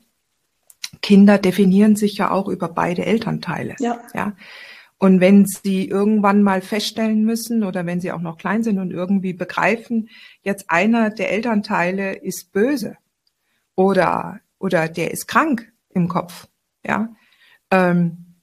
Kinder 1.07 1.37
definieren 1.37 1.95
sich 1.95 2.17
ja 2.17 2.31
auch 2.31 2.49
über 2.49 2.67
beide 2.67 3.05
Elternteile. 3.05 3.75
Ja. 3.79 4.01
ja. 4.13 4.33
Und 4.97 5.21
wenn 5.21 5.45
sie 5.45 5.87
irgendwann 5.87 6.43
mal 6.43 6.59
feststellen 6.59 7.23
müssen 7.23 7.63
oder 7.63 7.85
wenn 7.85 8.01
sie 8.01 8.11
auch 8.11 8.19
noch 8.19 8.37
klein 8.37 8.61
sind 8.61 8.77
und 8.77 8.91
irgendwie 8.91 9.31
begreifen, 9.31 10.09
jetzt 10.41 10.69
einer 10.69 11.09
der 11.09 11.31
Elternteile 11.31 12.13
ist 12.13 12.51
böse 12.51 12.97
oder, 13.73 14.41
oder 14.59 14.89
der 14.89 15.11
ist 15.11 15.29
krank 15.29 15.71
im 15.91 16.09
Kopf, 16.09 16.49
ja, 16.85 17.15
ähm, 17.71 18.41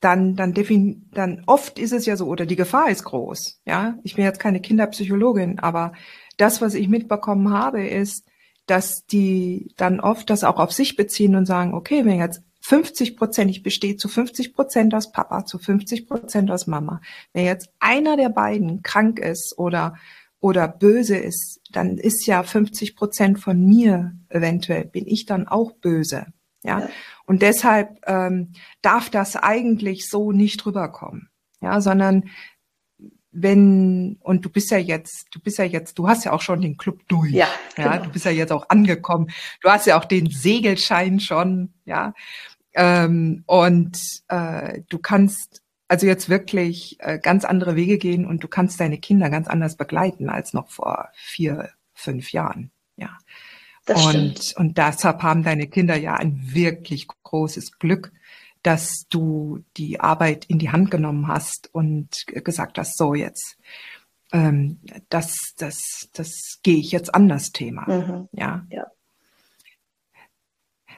dann, 0.00 0.34
dann, 0.34 0.52
defin 0.52 1.08
dann 1.12 1.44
oft 1.46 1.78
ist 1.78 1.92
es 1.92 2.06
ja 2.06 2.16
so, 2.16 2.26
oder 2.26 2.44
die 2.44 2.56
Gefahr 2.56 2.90
ist 2.90 3.04
groß. 3.04 3.60
Ja, 3.66 4.00
ich 4.02 4.16
bin 4.16 4.24
jetzt 4.24 4.40
keine 4.40 4.60
Kinderpsychologin, 4.60 5.60
aber 5.60 5.92
das, 6.38 6.60
was 6.60 6.74
ich 6.74 6.88
mitbekommen 6.88 7.50
habe, 7.50 7.86
ist, 7.86 8.26
dass 8.66 9.06
die 9.06 9.72
dann 9.76 10.00
oft 10.00 10.30
das 10.30 10.44
auch 10.44 10.58
auf 10.58 10.72
sich 10.72 10.96
beziehen 10.96 11.36
und 11.36 11.46
sagen, 11.46 11.74
okay, 11.74 12.04
wenn 12.04 12.18
jetzt 12.18 12.42
50 12.64 13.16
Prozent, 13.16 13.50
ich 13.50 13.62
bestehe 13.62 13.96
zu 13.96 14.08
50 14.08 14.54
Prozent 14.54 14.94
aus 14.94 15.12
Papa, 15.12 15.44
zu 15.44 15.58
50 15.58 16.08
Prozent 16.08 16.50
aus 16.50 16.66
Mama. 16.66 17.02
Wenn 17.34 17.44
jetzt 17.44 17.68
einer 17.78 18.16
der 18.16 18.30
beiden 18.30 18.82
krank 18.82 19.18
ist 19.18 19.58
oder, 19.58 19.96
oder 20.40 20.66
böse 20.66 21.16
ist, 21.16 21.60
dann 21.70 21.98
ist 21.98 22.26
ja 22.26 22.42
50 22.42 22.96
Prozent 22.96 23.38
von 23.38 23.62
mir 23.62 24.14
eventuell, 24.30 24.86
bin 24.86 25.06
ich 25.06 25.26
dann 25.26 25.46
auch 25.46 25.72
böse. 25.72 26.26
Ja. 26.62 26.80
ja. 26.80 26.88
Und 27.26 27.42
deshalb 27.42 28.00
ähm, 28.06 28.52
darf 28.80 29.10
das 29.10 29.36
eigentlich 29.36 30.08
so 30.08 30.32
nicht 30.32 30.64
rüberkommen. 30.64 31.28
Ja, 31.60 31.80
sondern 31.80 32.24
wenn, 33.34 34.16
und 34.20 34.44
du 34.44 34.50
bist 34.50 34.70
ja 34.70 34.78
jetzt, 34.78 35.26
du 35.32 35.40
bist 35.40 35.58
ja 35.58 35.64
jetzt, 35.64 35.98
du 35.98 36.08
hast 36.08 36.24
ja 36.24 36.32
auch 36.32 36.40
schon 36.40 36.60
den 36.60 36.76
Club 36.76 37.00
durch. 37.08 37.32
Ja, 37.32 37.48
genau. 37.74 37.90
ja 37.90 37.98
du 37.98 38.10
bist 38.10 38.24
ja 38.24 38.30
jetzt 38.30 38.52
auch 38.52 38.68
angekommen. 38.70 39.30
Du 39.60 39.68
hast 39.68 39.86
ja 39.86 39.98
auch 39.98 40.04
den 40.04 40.30
Segelschein 40.30 41.20
schon, 41.20 41.74
ja. 41.84 42.14
Ähm, 42.74 43.44
und 43.46 43.98
äh, 44.28 44.80
du 44.88 44.98
kannst 44.98 45.62
also 45.88 46.06
jetzt 46.06 46.28
wirklich 46.28 46.96
äh, 47.00 47.18
ganz 47.18 47.44
andere 47.44 47.76
Wege 47.76 47.98
gehen 47.98 48.26
und 48.26 48.42
du 48.42 48.48
kannst 48.48 48.80
deine 48.80 48.98
Kinder 48.98 49.30
ganz 49.30 49.48
anders 49.48 49.76
begleiten 49.76 50.28
als 50.28 50.54
noch 50.54 50.68
vor 50.68 51.10
vier, 51.14 51.70
fünf 51.92 52.32
Jahren. 52.32 52.70
Ja. 52.96 53.18
Das 53.84 54.04
und, 54.04 54.38
stimmt. 54.38 54.54
und 54.56 54.78
deshalb 54.78 55.22
haben 55.22 55.42
deine 55.42 55.66
Kinder 55.66 55.96
ja 55.96 56.14
ein 56.14 56.40
wirklich 56.54 57.06
großes 57.06 57.78
Glück, 57.78 58.12
dass 58.64 59.06
du 59.10 59.62
die 59.76 60.00
Arbeit 60.00 60.46
in 60.46 60.58
die 60.58 60.70
Hand 60.70 60.90
genommen 60.90 61.28
hast 61.28 61.68
und 61.72 62.26
gesagt 62.26 62.78
hast, 62.78 62.96
so 62.96 63.14
jetzt, 63.14 63.58
ähm, 64.32 64.80
das, 65.10 65.52
das, 65.58 66.08
das 66.14 66.58
gehe 66.62 66.78
ich 66.78 66.90
jetzt 66.90 67.14
an 67.14 67.28
das 67.28 67.52
Thema. 67.52 67.86
Mhm. 67.86 68.28
Ja. 68.32 68.66
ja. 68.70 68.86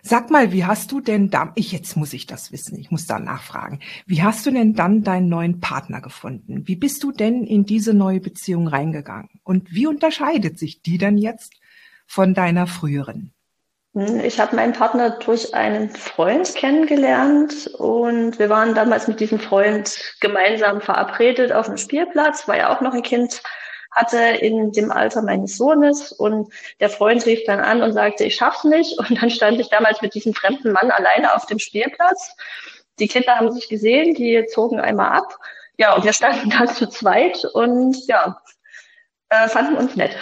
Sag 0.01 0.31
mal, 0.31 0.53
wie 0.53 0.65
hast 0.65 0.93
du 0.93 1.01
denn 1.01 1.31
da, 1.31 1.51
ich, 1.57 1.73
jetzt 1.73 1.97
muss 1.97 2.13
ich 2.13 2.27
das 2.27 2.53
wissen, 2.53 2.79
ich 2.79 2.93
muss 2.93 3.07
da 3.07 3.19
nachfragen. 3.19 3.81
Wie 4.07 4.23
hast 4.23 4.47
du 4.47 4.53
denn 4.53 4.75
dann 4.75 5.03
deinen 5.03 5.29
neuen 5.29 5.59
Partner 5.59 6.01
gefunden? 6.01 6.69
Wie 6.69 6.77
bist 6.77 7.03
du 7.03 7.11
denn 7.11 7.43
in 7.43 7.65
diese 7.65 7.95
neue 7.95 8.21
Beziehung 8.21 8.69
reingegangen? 8.69 9.41
Und 9.43 9.73
wie 9.75 9.89
unterscheidet 9.89 10.61
sich 10.61 10.83
die 10.83 10.99
denn 10.99 11.19
jetzt 11.19 11.53
von 12.07 12.35
deiner 12.35 12.69
früheren? 12.69 13.33
Hm, 13.97 14.21
ich 14.21 14.39
habe 14.39 14.55
meinen 14.55 14.75
Partner 14.75 15.09
durch 15.11 15.55
einen 15.55 15.89
Freund 15.89 16.55
kennengelernt 16.55 17.67
und 17.79 18.39
wir 18.39 18.51
waren 18.51 18.75
damals 18.75 19.09
mit 19.09 19.21
diesem 19.21 19.41
Freund 19.41 19.97
gemeinsam 20.21 20.83
verabredet 20.83 21.51
auf 21.51 21.65
dem 21.65 21.79
Spielplatz, 21.79 22.47
weil 22.47 22.61
er 22.61 22.71
auch 22.71 22.83
noch 22.83 22.93
ein 22.93 23.03
Kind 23.03 23.43
hatte 23.91 24.19
in 24.19 24.73
dem 24.73 24.93
Alter 24.93 25.23
meines 25.23 25.57
Sohnes 25.57 26.13
und 26.13 26.53
der 26.79 26.91
Freund 26.91 27.25
rief 27.25 27.45
dann 27.47 27.61
an 27.61 27.83
und 27.83 27.95
sagte, 27.95 28.25
ich 28.25 28.35
schaff's 28.35 28.65
nicht 28.65 28.99
und 28.99 29.23
dann 29.23 29.31
stand 29.31 29.59
ich 29.61 29.71
damals 29.71 30.03
mit 30.03 30.13
diesem 30.13 30.35
fremden 30.35 30.73
Mann 30.73 30.91
alleine 30.91 31.35
auf 31.35 31.47
dem 31.47 31.59
Spielplatz. 31.59 32.37
Die 32.99 33.09
Kinder 33.09 33.37
haben 33.37 33.51
sich 33.51 33.71
gesehen, 33.71 34.15
die 34.15 34.45
zogen 34.53 34.79
einmal 34.79 35.13
ab. 35.13 35.39
Ja, 35.79 35.95
und 35.95 36.05
wir 36.05 36.13
standen 36.13 36.51
da 36.51 36.67
zu 36.67 36.87
zweit 36.91 37.47
und 37.55 38.07
ja, 38.09 38.43
äh, 39.31 39.49
fanden 39.49 39.77
uns 39.77 39.97
nett. 39.97 40.15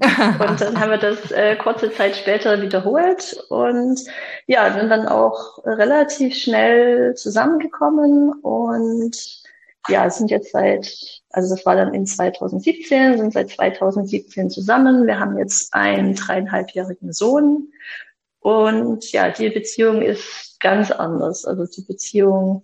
Und 0.00 0.60
dann 0.60 0.78
haben 0.78 0.90
wir 0.92 0.98
das 0.98 1.32
äh, 1.32 1.56
kurze 1.56 1.90
Zeit 1.90 2.14
später 2.14 2.62
wiederholt 2.62 3.44
und 3.48 4.00
ja, 4.46 4.72
sind 4.72 4.90
dann 4.90 5.08
auch 5.08 5.58
relativ 5.64 6.36
schnell 6.36 7.14
zusammengekommen 7.16 8.32
und 8.42 9.42
ja, 9.88 10.08
sind 10.08 10.30
jetzt 10.30 10.52
seit, 10.52 11.22
also 11.30 11.54
das 11.54 11.66
war 11.66 11.74
dann 11.74 11.94
in 11.94 12.06
2017, 12.06 13.18
sind 13.18 13.32
seit 13.32 13.50
2017 13.50 14.50
zusammen. 14.50 15.06
Wir 15.06 15.18
haben 15.18 15.36
jetzt 15.38 15.74
einen 15.74 16.14
dreieinhalbjährigen 16.14 17.12
Sohn 17.12 17.72
und 18.40 19.10
ja, 19.12 19.30
die 19.30 19.50
Beziehung 19.50 20.02
ist 20.02 20.60
ganz 20.60 20.90
anders. 20.90 21.44
Also 21.44 21.66
die 21.66 21.82
Beziehung, 21.82 22.62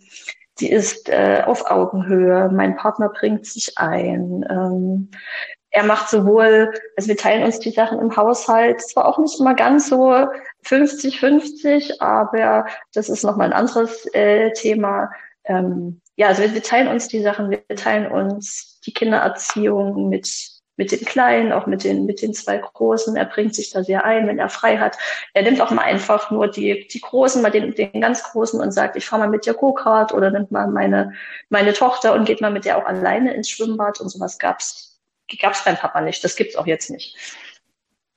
die 0.61 0.71
ist 0.71 1.09
äh, 1.09 1.43
auf 1.45 1.69
Augenhöhe. 1.71 2.49
Mein 2.53 2.77
Partner 2.77 3.09
bringt 3.09 3.47
sich 3.47 3.77
ein. 3.77 4.45
Ähm, 4.49 5.11
er 5.75 5.83
macht 5.83 6.09
sowohl, 6.09 6.73
also 6.97 7.09
wir 7.09 7.17
teilen 7.17 7.43
uns 7.43 7.59
die 7.59 7.73
Sachen 7.73 7.99
im 7.99 8.17
Haushalt, 8.17 8.81
zwar 8.81 9.07
auch 9.07 9.19
nicht 9.19 9.41
immer 9.41 9.55
ganz 9.55 9.89
so 9.89 10.29
50-50, 10.65 12.01
aber 12.01 12.67
das 12.93 13.09
ist 13.09 13.25
nochmal 13.25 13.49
ein 13.49 13.53
anderes 13.53 14.07
äh, 14.15 14.53
Thema. 14.53 15.11
Ähm, 15.43 16.01
ja, 16.15 16.29
also 16.29 16.43
wir, 16.43 16.55
wir 16.55 16.63
teilen 16.63 16.87
uns 16.87 17.09
die 17.09 17.23
Sachen, 17.23 17.51
wir 17.51 17.67
teilen 17.75 18.07
uns 18.07 18.81
die 18.87 18.93
Kindererziehung 18.93 20.09
mit 20.09 20.55
mit 20.77 20.91
den 20.91 21.05
Kleinen, 21.05 21.53
auch 21.53 21.67
mit 21.67 21.85
den, 21.85 22.05
mit 22.05 22.21
den 22.21 22.35
zwei 22.35 22.59
Großen. 22.59 23.15
Er 23.15 23.27
bringt 23.27 23.55
sich 23.55 23.71
da 23.71 23.85
sehr 23.85 24.05
ein, 24.05 24.27
wenn 24.27 24.41
er 24.41 24.49
frei 24.49 24.79
hat. 24.79 24.99
Er 25.33 25.43
nimmt 25.43 25.61
auch 25.61 25.71
mal 25.71 25.85
einfach 25.85 26.33
nur 26.33 26.49
die, 26.49 26.89
die 26.89 27.01
Großen, 27.01 27.41
mal 27.41 27.53
den, 27.53 27.77
den 27.77 28.01
ganz 28.01 28.25
Großen 28.25 28.61
und 28.61 28.73
sagt, 28.73 28.97
ich 28.97 29.07
fahre 29.07 29.23
mal 29.23 29.29
mit 29.29 29.47
dir 29.47 29.55
Go-Kart 29.55 30.13
oder 30.13 30.33
nimmt 30.33 30.51
mal 30.51 30.67
meine, 30.67 31.13
meine 31.49 31.75
Tochter 31.75 32.13
und 32.13 32.25
geht 32.25 32.41
mal 32.41 32.51
mit 32.51 32.65
der 32.65 32.77
auch 32.77 32.87
alleine 32.87 33.35
ins 33.35 33.49
Schwimmbad 33.51 34.01
und 34.01 34.09
sowas 34.09 34.41
gab's 34.41 34.94
gab 35.41 35.55
es 35.55 35.65
beim 35.65 35.77
Papa 35.77 36.01
nicht. 36.01 36.23
Das 36.25 36.37
gibt's 36.37 36.57
auch 36.57 36.67
jetzt 36.67 36.91
nicht. 36.91 37.17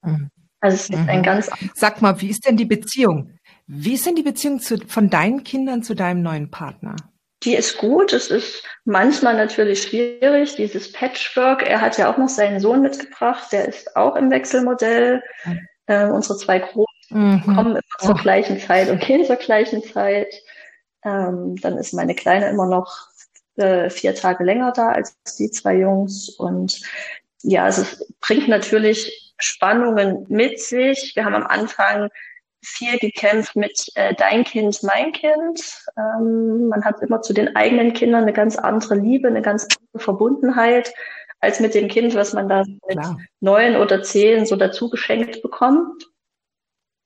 Mhm. 0.01 0.29
Also 0.59 0.75
es 0.75 0.89
ist 0.89 0.97
mhm. 0.97 1.09
ein 1.09 1.23
ganz. 1.23 1.49
Sag 1.75 2.01
mal, 2.01 2.19
wie 2.21 2.29
ist 2.29 2.45
denn 2.45 2.57
die 2.57 2.65
Beziehung? 2.65 3.37
Wie 3.67 3.93
ist 3.93 4.05
denn 4.05 4.15
die 4.15 4.23
Beziehung 4.23 4.59
zu, 4.59 4.77
von 4.87 5.09
deinen 5.09 5.43
Kindern 5.43 5.83
zu 5.83 5.93
deinem 5.93 6.21
neuen 6.21 6.49
Partner? 6.49 6.95
Die 7.43 7.55
ist 7.55 7.77
gut. 7.77 8.13
Es 8.13 8.31
ist 8.31 8.63
manchmal 8.85 9.35
natürlich 9.35 9.83
schwierig, 9.83 10.55
dieses 10.55 10.91
Patchwork. 10.91 11.61
Er 11.61 11.81
hat 11.81 11.97
ja 11.97 12.11
auch 12.11 12.17
noch 12.17 12.29
seinen 12.29 12.59
Sohn 12.59 12.81
mitgebracht. 12.81 13.51
Der 13.51 13.67
ist 13.67 13.95
auch 13.95 14.15
im 14.15 14.31
Wechselmodell. 14.31 15.21
Mhm. 15.45 15.67
Äh, 15.85 16.05
unsere 16.07 16.37
zwei 16.37 16.59
Großen 16.59 16.85
mhm. 17.09 17.41
kommen 17.43 17.71
immer 17.71 17.81
zur 17.99 18.15
oh. 18.15 18.21
gleichen 18.21 18.59
Zeit 18.59 18.89
und 18.89 19.01
gehen 19.01 19.23
zur 19.25 19.35
gleichen 19.35 19.83
Zeit. 19.83 20.33
Ähm, 21.03 21.55
dann 21.61 21.77
ist 21.77 21.93
meine 21.93 22.15
Kleine 22.15 22.49
immer 22.49 22.67
noch 22.67 23.07
äh, 23.57 23.89
vier 23.89 24.15
Tage 24.15 24.43
länger 24.43 24.71
da 24.71 24.89
als 24.89 25.17
die 25.37 25.51
zwei 25.51 25.77
Jungs. 25.77 26.29
Und 26.29 26.81
ja, 27.43 27.65
also 27.65 27.81
es 27.83 28.13
bringt 28.19 28.47
natürlich 28.47 29.33
Spannungen 29.37 30.25
mit 30.29 30.59
sich. 30.59 31.13
Wir 31.15 31.25
haben 31.25 31.35
am 31.35 31.45
Anfang 31.45 32.09
viel 32.63 32.97
gekämpft 32.97 33.55
mit 33.55 33.87
äh, 33.95 34.13
Dein 34.15 34.43
Kind, 34.43 34.81
mein 34.83 35.11
Kind. 35.11 35.61
Ähm, 35.97 36.67
man 36.67 36.83
hat 36.83 37.01
immer 37.01 37.21
zu 37.21 37.33
den 37.33 37.55
eigenen 37.55 37.93
Kindern 37.93 38.23
eine 38.23 38.33
ganz 38.33 38.57
andere 38.57 38.95
Liebe, 38.95 39.27
eine 39.27 39.41
ganz 39.41 39.63
andere 39.63 40.03
Verbundenheit 40.03 40.93
als 41.39 41.59
mit 41.59 41.75
dem 41.75 41.87
Kind, 41.87 42.15
was 42.15 42.33
man 42.33 42.49
da 42.49 42.63
mit 42.87 42.99
neun 43.39 43.75
oder 43.75 44.01
zehn 44.01 44.45
so 44.45 44.55
dazu 44.55 44.89
geschenkt 44.89 45.41
bekommt. 45.41 46.07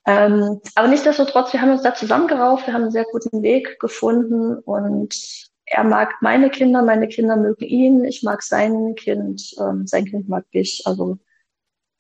Ähm, 0.08 0.62
aber 0.76 0.88
nichtsdestotrotz, 0.88 1.54
wir 1.54 1.62
haben 1.62 1.72
uns 1.72 1.84
da 1.84 1.94
zusammengerauft, 1.94 2.66
wir 2.66 2.74
haben 2.74 2.84
einen 2.84 2.92
sehr 2.92 3.06
guten 3.12 3.44
Weg 3.44 3.80
gefunden 3.80 4.58
und 4.60 5.51
er 5.72 5.84
mag 5.86 6.22
meine 6.22 6.50
Kinder, 6.50 6.82
meine 6.82 7.08
Kinder 7.08 7.38
mögen 7.38 7.64
ihn, 7.64 8.04
ich 8.04 8.24
mag 8.24 8.44
sein 8.44 8.94
Kind, 8.96 9.56
ähm, 9.60 9.88
sein 9.88 10.06
Kind 10.06 10.28
mag 10.28 10.46
mich. 10.54 10.84
Also 10.86 11.18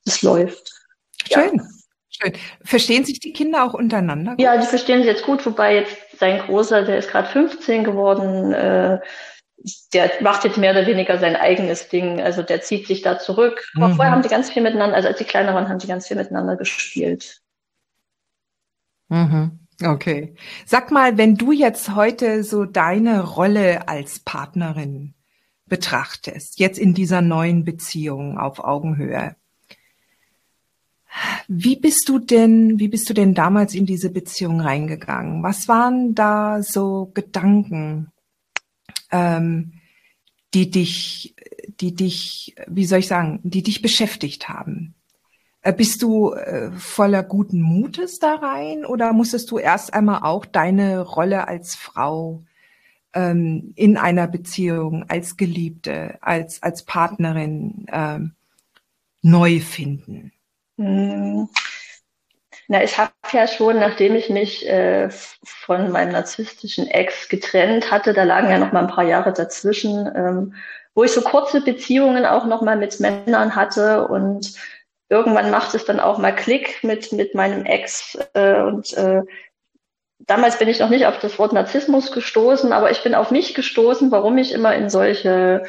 es 0.06 0.22
läuft. 0.22 0.74
Schön. 1.32 1.58
Ja. 1.58 1.64
Schön. 2.10 2.34
Verstehen 2.64 3.06
sich 3.06 3.20
die 3.20 3.32
Kinder 3.32 3.64
auch 3.64 3.74
untereinander? 3.74 4.32
Gut? 4.32 4.42
Ja, 4.42 4.58
die 4.58 4.68
verstehen 4.68 5.00
sich 5.00 5.08
jetzt 5.08 5.24
gut, 5.24 5.46
wobei 5.46 5.76
jetzt 5.76 6.20
sein 6.20 6.40
Großer, 6.40 6.84
der 6.84 6.98
ist 6.98 7.10
gerade 7.10 7.30
15 7.30 7.86
geworden, 7.86 8.52
äh, 8.54 9.00
der 9.94 10.12
macht 10.22 10.44
jetzt 10.44 10.58
mehr 10.58 10.72
oder 10.72 10.86
weniger 10.86 11.18
sein 11.20 11.38
eigenes 11.38 11.88
Ding. 11.88 12.20
Also 12.20 12.44
der 12.44 12.62
zieht 12.62 12.88
sich 12.88 13.02
da 13.02 13.20
zurück. 13.20 13.66
Mhm. 13.76 13.96
Vorher 13.96 14.12
haben 14.12 14.24
die 14.24 14.30
ganz 14.30 14.52
viel 14.52 14.64
miteinander, 14.64 14.98
also 14.98 15.08
als 15.08 15.18
die 15.18 15.24
kleiner 15.24 15.54
waren, 15.54 15.70
haben 15.70 15.80
die 15.80 15.88
ganz 15.88 16.08
viel 16.08 16.18
miteinander 16.18 16.58
gespielt. 16.58 17.42
Mhm. 19.08 19.61
Okay. 19.84 20.36
Sag 20.66 20.92
mal, 20.92 21.18
wenn 21.18 21.36
du 21.36 21.52
jetzt 21.52 21.96
heute 21.96 22.44
so 22.44 22.66
deine 22.66 23.24
Rolle 23.24 23.88
als 23.88 24.20
Partnerin 24.20 25.14
betrachtest, 25.68 26.60
jetzt 26.60 26.78
in 26.78 26.94
dieser 26.94 27.22
neuen 27.22 27.64
Beziehung 27.64 28.38
auf 28.38 28.60
Augenhöhe, 28.60 29.36
wie 31.48 31.76
bist 31.76 32.08
du 32.08 32.20
denn, 32.20 32.80
wie 32.80 32.88
bist 32.88 33.10
du 33.10 33.14
denn 33.14 33.34
damals 33.34 33.76
in 33.76 33.86
diese 33.86 34.10
Beziehung 34.10 34.62
reingegangen? 34.62 35.44
Was 35.44 35.68
waren 35.68 36.16
da 36.16 36.64
so 36.64 37.12
Gedanken, 37.14 38.12
ähm, 39.12 39.74
die 40.54 40.70
dich, 40.70 41.36
die 41.80 41.96
dich, 41.96 42.56
wie 42.68 42.86
soll 42.86 43.00
ich 43.00 43.08
sagen, 43.08 43.40
die 43.44 43.64
dich 43.64 43.82
beschäftigt 43.82 44.48
haben? 44.48 44.96
Äh, 45.64 45.74
bist 45.74 46.02
du 46.02 46.34
äh, 46.34 46.72
voller 46.72 47.24
guten 47.24 47.62
Mutes 47.62 48.20
da 48.20 48.36
rein 48.36 48.86
oder 48.86 49.14
musstest 49.14 49.52
du 49.52 49.60
erst 49.60 49.94
einmal 49.94 50.22
auch 50.24 50.46
deine 50.46 51.02
Rolle 51.02 51.48
als 51.48 51.76
Frau 51.76 52.42
ähm, 53.14 53.74
in 53.76 53.98
einer 53.98 54.28
Beziehung, 54.28 55.06
als 55.08 55.38
Geliebte, 55.38 56.18
als, 56.22 56.64
als 56.64 56.84
Partnerin 56.84 57.86
ähm, 57.92 58.34
neu 59.22 59.60
finden? 59.60 60.32
Hm. 60.78 61.48
Na, 62.68 62.84
ich 62.84 62.98
habe 62.98 63.12
ja 63.34 63.48
schon, 63.48 63.80
nachdem 63.80 64.16
ich 64.16 64.30
mich 64.30 64.68
äh, 64.68 65.10
von 65.44 65.92
meinem 65.92 66.14
narzisstischen 66.14 66.88
Ex 66.88 67.28
getrennt 67.28 67.92
hatte, 67.92 68.14
da 68.14 68.24
lagen 68.24 68.50
ja 68.50 68.58
noch 68.58 68.72
mal 68.72 68.80
ein 68.80 68.88
paar 68.88 69.04
Jahre 69.04 69.34
dazwischen, 69.34 70.10
ähm, 70.16 70.54
wo 70.96 71.04
ich 71.04 71.12
so 71.12 71.22
kurze 71.22 71.62
Beziehungen 71.62 72.26
auch 72.26 72.46
noch 72.46 72.62
mal 72.62 72.78
mit 72.78 73.00
Männern 73.00 73.56
hatte 73.56 74.08
und 74.08 74.56
irgendwann 75.12 75.52
macht 75.52 75.76
es 75.76 75.86
dann 75.86 76.00
auch 76.00 76.18
mal 76.18 76.34
Klick 76.34 76.84
mit 76.84 77.12
mit 77.12 77.36
meinem 77.36 77.66
Ex 77.66 78.18
äh, 78.34 78.62
und 78.62 78.94
äh, 78.94 79.22
damals 80.20 80.58
bin 80.58 80.70
ich 80.70 80.80
noch 80.80 80.90
nicht 80.90 81.06
auf 81.06 81.20
das 81.20 81.38
Wort 81.38 81.52
Narzissmus 81.52 82.12
gestoßen, 82.12 82.72
aber 82.72 82.92
ich 82.92 83.04
bin 83.04 83.14
auf 83.14 83.30
mich 83.30 83.54
gestoßen, 83.54 84.10
warum 84.10 84.38
ich 84.38 84.54
immer 84.54 84.74
in 84.74 84.90
solche 84.90 85.64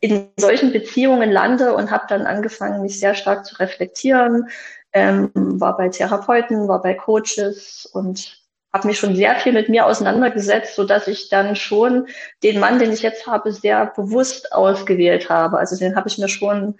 in 0.00 0.28
solchen 0.38 0.72
Beziehungen 0.72 1.32
lande 1.32 1.74
und 1.74 1.90
habe 1.90 2.04
dann 2.08 2.26
angefangen, 2.26 2.82
mich 2.82 3.00
sehr 3.00 3.14
stark 3.14 3.44
zu 3.44 3.56
reflektieren, 3.56 4.48
ähm, 4.92 5.30
war 5.34 5.76
bei 5.76 5.88
Therapeuten, 5.88 6.68
war 6.68 6.80
bei 6.80 6.94
Coaches 6.94 7.88
und 7.92 8.44
habe 8.72 8.88
mich 8.88 8.98
schon 8.98 9.16
sehr 9.16 9.36
viel 9.36 9.52
mit 9.52 9.68
mir 9.68 9.86
auseinandergesetzt, 9.86 10.76
so 10.76 10.84
dass 10.84 11.08
ich 11.08 11.30
dann 11.30 11.56
schon 11.56 12.06
den 12.42 12.60
Mann, 12.60 12.78
den 12.78 12.92
ich 12.92 13.02
jetzt 13.02 13.26
habe, 13.26 13.52
sehr 13.52 13.86
bewusst 13.86 14.52
ausgewählt 14.52 15.30
habe. 15.30 15.58
Also 15.58 15.76
den 15.76 15.96
habe 15.96 16.08
ich 16.08 16.18
mir 16.18 16.28
schon 16.28 16.76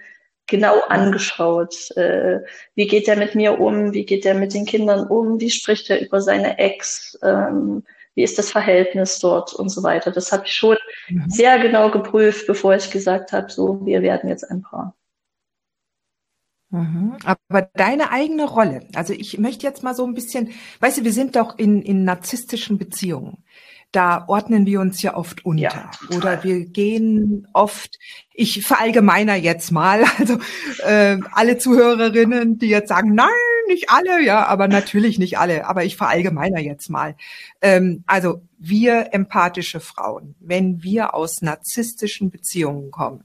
genau 0.46 0.80
angeschaut. 0.88 1.90
Äh, 1.96 2.40
wie 2.74 2.86
geht 2.86 3.08
er 3.08 3.16
mit 3.16 3.34
mir 3.34 3.60
um? 3.60 3.92
Wie 3.92 4.04
geht 4.04 4.26
er 4.26 4.34
mit 4.34 4.54
den 4.54 4.66
Kindern 4.66 5.06
um? 5.06 5.40
Wie 5.40 5.50
spricht 5.50 5.90
er 5.90 6.00
über 6.00 6.20
seine 6.20 6.58
Ex? 6.58 7.18
Ähm, 7.22 7.84
wie 8.14 8.22
ist 8.22 8.38
das 8.38 8.50
Verhältnis 8.50 9.18
dort 9.18 9.52
und 9.54 9.68
so 9.68 9.82
weiter. 9.82 10.10
Das 10.10 10.32
habe 10.32 10.44
ich 10.46 10.54
schon 10.54 10.76
mhm. 11.08 11.28
sehr 11.28 11.58
genau 11.58 11.90
geprüft, 11.90 12.46
bevor 12.46 12.74
ich 12.74 12.90
gesagt 12.90 13.32
habe, 13.32 13.50
so, 13.50 13.84
wir 13.84 14.02
werden 14.02 14.28
jetzt 14.28 14.48
ein 14.50 14.62
Paar. 14.62 14.94
Mhm. 16.70 17.16
Aber 17.24 17.68
deine 17.74 18.10
eigene 18.10 18.44
Rolle, 18.44 18.86
also 18.94 19.12
ich 19.12 19.38
möchte 19.38 19.66
jetzt 19.66 19.82
mal 19.82 19.94
so 19.94 20.04
ein 20.04 20.14
bisschen, 20.14 20.50
weißt 20.80 20.98
du, 20.98 21.04
wir 21.04 21.12
sind 21.12 21.36
doch 21.36 21.58
in, 21.58 21.82
in 21.82 22.04
narzisstischen 22.04 22.78
Beziehungen 22.78 23.44
da 23.94 24.24
ordnen 24.26 24.66
wir 24.66 24.80
uns 24.80 25.00
ja 25.02 25.16
oft 25.16 25.44
unter. 25.44 25.62
Ja, 25.62 25.90
oder 26.16 26.42
wir 26.42 26.66
gehen 26.66 27.46
oft, 27.52 27.98
ich 28.32 28.66
verallgemeiner 28.66 29.36
jetzt 29.36 29.70
mal, 29.70 30.04
also 30.18 30.38
äh, 30.84 31.18
alle 31.32 31.58
Zuhörerinnen, 31.58 32.58
die 32.58 32.68
jetzt 32.68 32.88
sagen, 32.88 33.14
nein, 33.14 33.28
nicht 33.68 33.90
alle, 33.90 34.22
ja, 34.22 34.46
aber 34.46 34.68
natürlich 34.68 35.18
nicht 35.18 35.38
alle, 35.38 35.66
aber 35.66 35.84
ich 35.84 35.96
verallgemeiner 35.96 36.60
jetzt 36.60 36.90
mal. 36.90 37.16
Ähm, 37.62 38.02
also 38.06 38.42
wir 38.58 39.10
empathische 39.12 39.80
Frauen, 39.80 40.34
wenn 40.40 40.82
wir 40.82 41.14
aus 41.14 41.40
narzisstischen 41.40 42.30
Beziehungen 42.30 42.90
kommen, 42.90 43.24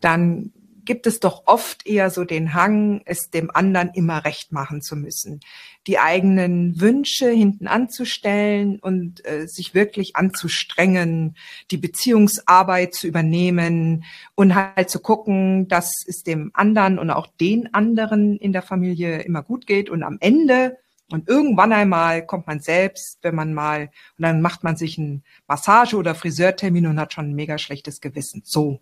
dann 0.00 0.52
gibt 0.86 1.06
es 1.06 1.20
doch 1.20 1.42
oft 1.46 1.86
eher 1.86 2.10
so 2.10 2.24
den 2.24 2.54
Hang, 2.54 3.02
es 3.04 3.30
dem 3.30 3.50
anderen 3.50 3.90
immer 3.90 4.24
recht 4.24 4.52
machen 4.52 4.80
zu 4.80 4.96
müssen, 4.96 5.40
die 5.86 5.98
eigenen 5.98 6.80
Wünsche 6.80 7.28
hinten 7.28 7.66
anzustellen 7.66 8.78
und 8.80 9.26
äh, 9.26 9.46
sich 9.46 9.74
wirklich 9.74 10.16
anzustrengen, 10.16 11.36
die 11.70 11.76
Beziehungsarbeit 11.76 12.94
zu 12.94 13.06
übernehmen 13.06 14.04
und 14.34 14.54
halt 14.54 14.88
zu 14.88 15.00
gucken, 15.00 15.68
dass 15.68 15.92
es 16.06 16.22
dem 16.22 16.50
anderen 16.54 16.98
und 16.98 17.10
auch 17.10 17.26
den 17.26 17.74
anderen 17.74 18.38
in 18.38 18.52
der 18.52 18.62
Familie 18.62 19.20
immer 19.20 19.42
gut 19.42 19.66
geht 19.66 19.90
und 19.90 20.02
am 20.02 20.16
Ende 20.20 20.78
und 21.10 21.28
irgendwann 21.28 21.72
einmal 21.72 22.26
kommt 22.26 22.46
man 22.46 22.60
selbst, 22.60 23.18
wenn 23.22 23.34
man 23.34 23.54
mal, 23.54 23.90
und 24.18 24.22
dann 24.22 24.40
macht 24.40 24.64
man 24.64 24.76
sich 24.76 24.98
einen 24.98 25.22
Massage- 25.46 25.96
oder 25.96 26.16
Friseurtermin 26.16 26.86
und 26.86 26.98
hat 26.98 27.12
schon 27.12 27.30
ein 27.30 27.34
mega 27.34 27.58
schlechtes 27.58 28.00
Gewissen. 28.00 28.42
So. 28.44 28.80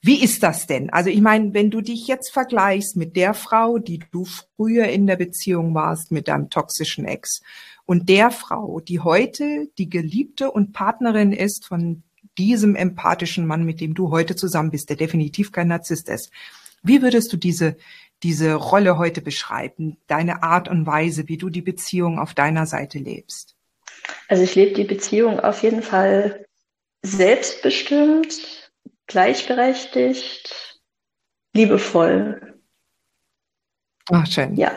Wie 0.00 0.22
ist 0.22 0.42
das 0.42 0.66
denn? 0.66 0.90
Also 0.90 1.10
ich 1.10 1.20
meine, 1.20 1.54
wenn 1.54 1.70
du 1.70 1.80
dich 1.80 2.06
jetzt 2.06 2.32
vergleichst 2.32 2.96
mit 2.96 3.16
der 3.16 3.34
Frau, 3.34 3.78
die 3.78 4.00
du 4.10 4.24
früher 4.24 4.86
in 4.86 5.06
der 5.06 5.16
Beziehung 5.16 5.74
warst 5.74 6.10
mit 6.10 6.28
deinem 6.28 6.50
toxischen 6.50 7.04
Ex 7.04 7.40
und 7.84 8.08
der 8.08 8.30
Frau, 8.30 8.80
die 8.80 9.00
heute 9.00 9.68
die 9.78 9.88
Geliebte 9.88 10.50
und 10.50 10.72
Partnerin 10.72 11.32
ist 11.32 11.66
von 11.66 12.02
diesem 12.38 12.76
empathischen 12.76 13.46
Mann, 13.46 13.64
mit 13.64 13.80
dem 13.80 13.94
du 13.94 14.10
heute 14.10 14.36
zusammen 14.36 14.70
bist, 14.70 14.88
der 14.88 14.96
definitiv 14.96 15.52
kein 15.52 15.68
Narzisst 15.68 16.08
ist. 16.08 16.30
Wie 16.82 17.02
würdest 17.02 17.32
du 17.32 17.36
diese, 17.36 17.76
diese 18.22 18.54
Rolle 18.54 18.98
heute 18.98 19.20
beschreiben? 19.20 19.98
Deine 20.06 20.42
Art 20.42 20.68
und 20.68 20.86
Weise, 20.86 21.28
wie 21.28 21.36
du 21.36 21.50
die 21.50 21.62
Beziehung 21.62 22.18
auf 22.18 22.34
deiner 22.34 22.66
Seite 22.66 22.98
lebst? 22.98 23.54
Also 24.28 24.42
ich 24.42 24.54
lebe 24.54 24.74
die 24.74 24.84
Beziehung 24.84 25.40
auf 25.40 25.62
jeden 25.62 25.82
Fall 25.82 26.44
selbstbestimmt, 27.02 28.61
gleichberechtigt, 29.06 30.80
liebevoll. 31.54 32.60
Ach, 34.10 34.26
schön. 34.26 34.54
Ja. 34.56 34.72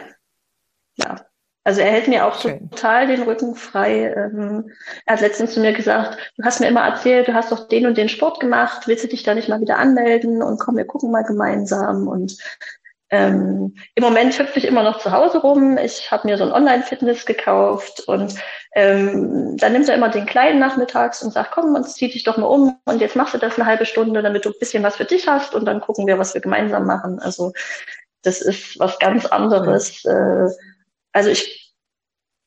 Ja. 0.95 1.25
Also 1.65 1.81
er 1.81 1.91
hält 1.91 2.07
mir 2.07 2.27
auch 2.27 2.39
Schön. 2.39 2.69
total 2.69 3.07
den 3.07 3.23
Rücken 3.23 3.55
frei. 3.55 4.13
Ähm, 4.13 4.69
er 5.07 5.13
hat 5.13 5.21
letztens 5.21 5.55
zu 5.55 5.59
mir 5.59 5.73
gesagt, 5.73 6.31
du 6.37 6.43
hast 6.43 6.59
mir 6.59 6.67
immer 6.67 6.85
erzählt, 6.85 7.27
du 7.27 7.33
hast 7.33 7.51
doch 7.51 7.67
den 7.67 7.87
und 7.87 7.97
den 7.97 8.07
Sport 8.07 8.39
gemacht, 8.39 8.87
willst 8.87 9.03
du 9.03 9.07
dich 9.07 9.23
da 9.23 9.33
nicht 9.33 9.49
mal 9.49 9.61
wieder 9.61 9.79
anmelden 9.79 10.43
und 10.43 10.59
komm, 10.59 10.77
wir 10.77 10.85
gucken 10.85 11.09
mal 11.09 11.23
gemeinsam. 11.23 12.07
Und 12.07 12.37
ähm, 13.15 13.73
Im 13.95 14.03
Moment 14.03 14.37
hüpfe 14.37 14.59
ich 14.59 14.65
immer 14.65 14.83
noch 14.83 14.99
zu 14.99 15.11
Hause 15.11 15.37
rum. 15.37 15.77
Ich 15.77 16.11
habe 16.11 16.27
mir 16.27 16.37
so 16.37 16.43
ein 16.43 16.51
Online-Fitness 16.51 17.25
gekauft 17.25 18.01
und 18.07 18.35
ähm, 18.73 19.55
dann 19.55 19.71
nimmt 19.71 19.87
er 19.87 19.95
immer 19.95 20.09
den 20.09 20.25
Kleinen 20.25 20.59
nachmittags 20.59 21.23
und 21.23 21.31
sagt, 21.31 21.51
komm, 21.51 21.75
und 21.75 21.87
zieh 21.87 22.09
dich 22.09 22.25
doch 22.25 22.35
mal 22.35 22.47
um 22.47 22.77
und 22.83 22.99
jetzt 22.99 23.15
machst 23.15 23.33
du 23.33 23.37
das 23.37 23.55
eine 23.55 23.65
halbe 23.65 23.85
Stunde, 23.85 24.21
damit 24.21 24.43
du 24.43 24.49
ein 24.49 24.59
bisschen 24.59 24.83
was 24.83 24.97
für 24.97 25.05
dich 25.05 25.27
hast 25.27 25.55
und 25.55 25.63
dann 25.63 25.79
gucken 25.79 26.07
wir, 26.07 26.19
was 26.19 26.33
wir 26.33 26.41
gemeinsam 26.41 26.85
machen. 26.85 27.19
Also 27.19 27.53
das 28.21 28.41
ist 28.41 28.77
was 28.79 28.99
ganz 28.99 29.25
anderes. 29.25 30.03
Äh, 30.03 30.49
also 31.13 31.29
ich 31.29 31.73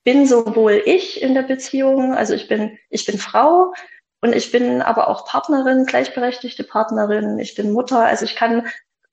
bin 0.04 0.26
sowohl 0.26 0.82
ich 0.84 1.22
in 1.22 1.32
der 1.32 1.42
Beziehung, 1.42 2.14
also 2.14 2.34
ich 2.34 2.46
bin, 2.46 2.78
ich 2.90 3.06
bin 3.06 3.16
Frau 3.16 3.72
und 4.20 4.34
ich 4.34 4.52
bin 4.52 4.82
aber 4.82 5.08
auch 5.08 5.24
Partnerin, 5.24 5.86
gleichberechtigte 5.86 6.64
Partnerin, 6.64 7.38
ich 7.38 7.54
bin 7.54 7.72
Mutter, 7.72 8.04
also 8.04 8.26
ich 8.26 8.36
kann 8.36 8.66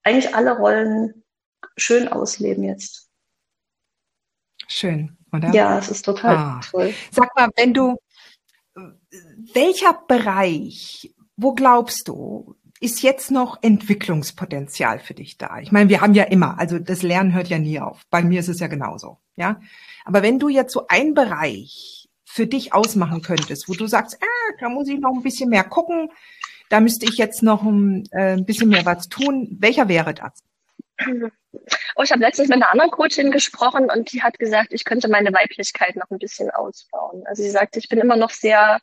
eigentlich 0.04 0.36
alle 0.36 0.58
Rollen 0.58 1.25
schön 1.78 2.08
ausleben 2.08 2.64
jetzt. 2.64 3.10
Schön, 4.68 5.18
oder? 5.32 5.54
Ja, 5.54 5.78
es 5.78 5.90
ist 5.90 6.04
total 6.04 6.36
ah. 6.36 6.62
toll. 6.70 6.94
Sag 7.12 7.36
mal, 7.36 7.50
wenn 7.56 7.74
du, 7.74 7.98
welcher 9.54 9.94
Bereich, 10.08 11.14
wo 11.38 11.54
glaubst 11.54 12.08
du, 12.08 12.56
ist 12.80 13.02
jetzt 13.02 13.32
noch 13.32 13.62
Entwicklungspotenzial 13.62 15.00
für 15.00 15.14
dich 15.14 15.38
da? 15.38 15.60
Ich 15.60 15.72
meine, 15.72 15.90
wir 15.90 16.02
haben 16.02 16.14
ja 16.14 16.24
immer, 16.24 16.60
also 16.60 16.80
das 16.80 17.04
Lernen 17.04 17.34
hört 17.34 17.48
ja 17.48 17.58
nie 17.58 17.80
auf. 17.80 18.02
Bei 18.10 18.22
mir 18.22 18.40
ist 18.40 18.50
es 18.50 18.60
ja 18.60 18.68
genauso, 18.68 19.20
ja. 19.36 19.60
Aber 20.04 20.22
wenn 20.22 20.40
du 20.40 20.50
jetzt 20.50 20.74
so 20.74 20.88
einen 20.88 21.14
Bereich 21.14 22.10
für 22.26 22.48
dich 22.48 22.74
ausmachen 22.74 23.22
könntest, 23.22 23.70
wo 23.70 23.74
du 23.74 23.88
sagst, 23.88 24.18
ah, 24.22 24.54
da 24.60 24.70
muss 24.70 24.90
ich 24.90 25.00
noch 25.00 25.14
ein 25.16 25.24
bisschen 25.24 25.50
mehr 25.50 25.64
gucken, 25.64 26.10
da 26.70 26.80
müsste 26.80 27.06
ich 27.06 27.18
jetzt 27.18 27.44
noch 27.44 27.64
ein, 27.64 28.04
äh, 28.12 28.34
ein 28.34 28.46
bisschen 28.46 28.70
mehr 28.70 28.86
was 28.86 29.08
tun, 29.08 29.56
welcher 29.60 29.88
wäre 29.88 30.14
das? 30.14 30.44
Oh, 31.96 32.04
ich 32.04 32.12
habe 32.12 32.22
letztens 32.22 32.50
mit 32.50 32.58
einer 32.58 32.72
anderen 32.72 32.92
Coachin 32.92 33.32
gesprochen 33.32 33.90
und 33.90 34.12
die 34.12 34.22
hat 34.22 34.40
gesagt, 34.40 34.74
ich 34.74 34.86
könnte 34.86 35.08
meine 35.08 35.34
Weiblichkeit 35.34 35.96
noch 35.96 36.10
ein 36.10 36.20
bisschen 36.20 36.50
ausbauen. 36.52 37.24
Also 37.26 37.44
sie 37.44 37.50
sagt, 37.50 37.78
ich 37.78 37.90
bin 37.90 38.00
immer 38.00 38.16
noch 38.16 38.32
sehr 38.32 38.80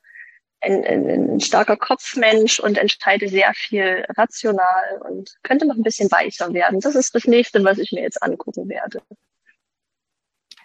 ein, 0.62 0.84
ein, 0.84 1.08
ein 1.10 1.40
starker 1.40 1.76
Kopfmensch 1.76 2.60
und 2.60 2.78
entscheide 2.78 3.28
sehr 3.28 3.52
viel 3.54 4.04
rational 4.16 5.02
und 5.08 5.36
könnte 5.42 5.66
noch 5.66 5.74
ein 5.74 5.82
bisschen 5.82 6.10
weicher 6.10 6.52
werden. 6.52 6.80
Das 6.80 6.94
ist 6.94 7.14
das 7.14 7.24
nächste, 7.24 7.62
was 7.64 7.78
ich 7.78 7.92
mir 7.92 8.02
jetzt 8.02 8.22
angucken 8.22 8.68
werde. 8.68 9.02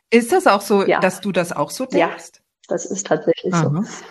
Ist 0.10 0.32
das 0.32 0.48
auch 0.48 0.62
so, 0.62 0.86
ja. 0.86 1.00
dass 1.00 1.20
du 1.20 1.32
das 1.32 1.52
auch 1.52 1.72
so 1.72 1.86
denkst? 1.86 2.32
Ja, 2.36 2.42
das 2.68 2.86
ist 2.86 3.08
tatsächlich 3.08 3.54
Aha. 3.54 3.84
so. 3.84 4.06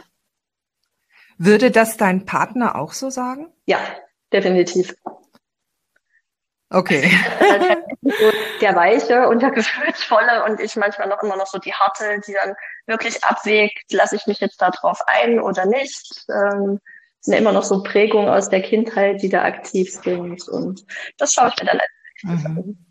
Würde 1.39 1.71
das 1.71 1.97
dein 1.97 2.25
Partner 2.25 2.77
auch 2.77 2.93
so 2.93 3.11
sagen? 3.11 3.53
Ja, 3.67 3.79
definitiv. 4.33 4.95
Okay. 6.77 7.11
der 8.61 8.77
weiche 8.77 9.29
und 9.29 9.41
der 9.41 9.51
gefühlsvolle 9.51 10.45
und 10.45 10.61
ich 10.61 10.77
manchmal 10.77 11.09
noch 11.09 11.23
immer 11.23 11.37
noch 11.37 11.47
so 11.47 11.59
die 11.59 11.73
harte, 11.73 12.21
die 12.27 12.35
dann 12.35 12.55
wirklich 12.87 13.25
abwägt, 13.25 13.91
lasse 13.93 14.17
ich 14.17 14.27
mich 14.27 14.41
jetzt 14.41 14.61
da 14.61 14.71
drauf 14.71 15.01
ein 15.07 15.41
oder 15.41 15.65
nicht. 15.65 16.27
Ähm, 16.29 16.79
sind 17.21 17.33
ja 17.33 17.41
immer 17.41 17.53
noch 17.53 17.63
so 17.63 17.83
Prägungen 17.83 18.29
aus 18.29 18.51
der 18.51 18.61
Kindheit, 18.61 19.23
die 19.23 19.31
da 19.31 19.45
aktiv 19.45 19.91
sind 19.91 20.47
und 20.49 20.85
das 21.17 21.33
schaue 21.33 21.49
ich 21.49 21.63
mir 21.63 21.71
dann 21.71 21.81
mhm. 22.23 22.47
an. 22.47 22.87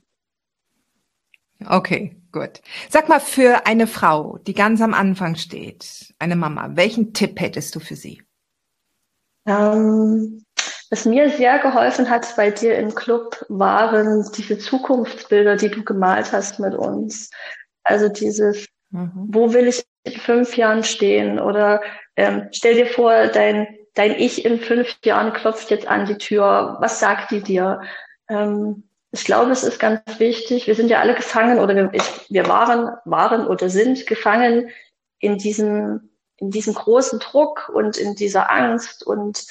Okay, 1.78 2.16
gut. 2.32 2.62
Sag 2.90 3.08
mal, 3.08 3.20
für 3.20 3.68
eine 3.68 3.86
Frau, 3.86 4.40
die 4.40 4.56
ganz 4.56 4.82
am 4.82 4.96
Anfang 4.96 5.36
steht, 5.36 6.14
eine 6.18 6.36
Mama, 6.36 6.72
welchen 6.74 7.14
Tipp 7.14 7.40
hättest 7.40 7.76
du 7.76 7.80
für 7.80 7.96
sie? 7.96 8.24
Ähm, 9.46 10.45
was 10.96 11.04
mir 11.04 11.30
sehr 11.30 11.60
geholfen 11.60 12.10
hat 12.10 12.38
bei 12.38 12.52
dir 12.52 12.78
im 12.78 12.96
Club, 12.96 13.46
waren 13.50 14.26
diese 14.38 14.58
Zukunftsbilder, 14.58 15.58
die 15.58 15.68
du 15.68 15.84
gemalt 15.84 16.32
hast 16.32 16.58
mit 16.58 16.74
uns. 16.74 17.30
Also 17.84 18.08
dieses, 18.08 18.66
mhm. 18.92 19.12
wo 19.28 19.52
will 19.52 19.68
ich 19.68 19.84
in 20.06 20.14
fünf 20.14 20.56
Jahren 20.56 20.86
stehen? 20.86 21.38
Oder 21.38 21.82
ähm, 22.16 22.48
stell 22.54 22.76
dir 22.76 22.86
vor, 22.86 23.28
dein, 23.28 23.68
dein 23.96 24.12
Ich 24.12 24.46
in 24.46 24.58
fünf 24.58 24.96
Jahren 25.04 25.34
klopft 25.34 25.70
jetzt 25.70 25.86
an 25.86 26.06
die 26.06 26.18
Tür. 26.18 26.78
Was 26.80 27.02
sagt 27.02 27.32
die 27.32 27.42
dir? 27.42 27.82
Ähm, 28.30 28.88
ich 29.12 29.26
glaube, 29.26 29.52
es 29.52 29.66
ist 29.66 29.82
ganz 29.82 30.00
wichtig. 30.20 30.66
Wir 30.66 30.76
sind 30.76 30.90
ja 30.90 31.02
alle 31.02 31.16
gefangen 31.16 31.60
oder 31.60 31.76
wir, 31.76 31.90
ich, 31.92 32.04
wir 32.30 32.48
waren, 32.48 32.96
waren 33.04 33.48
oder 33.48 33.70
sind 33.70 34.08
gefangen 34.08 34.70
in 35.20 35.38
diesem, 35.40 36.10
in 36.38 36.52
diesem 36.52 36.74
großen 36.74 37.20
Druck 37.20 37.70
und 37.74 37.98
in 37.98 38.16
dieser 38.16 38.50
Angst 38.50 39.06
und 39.06 39.46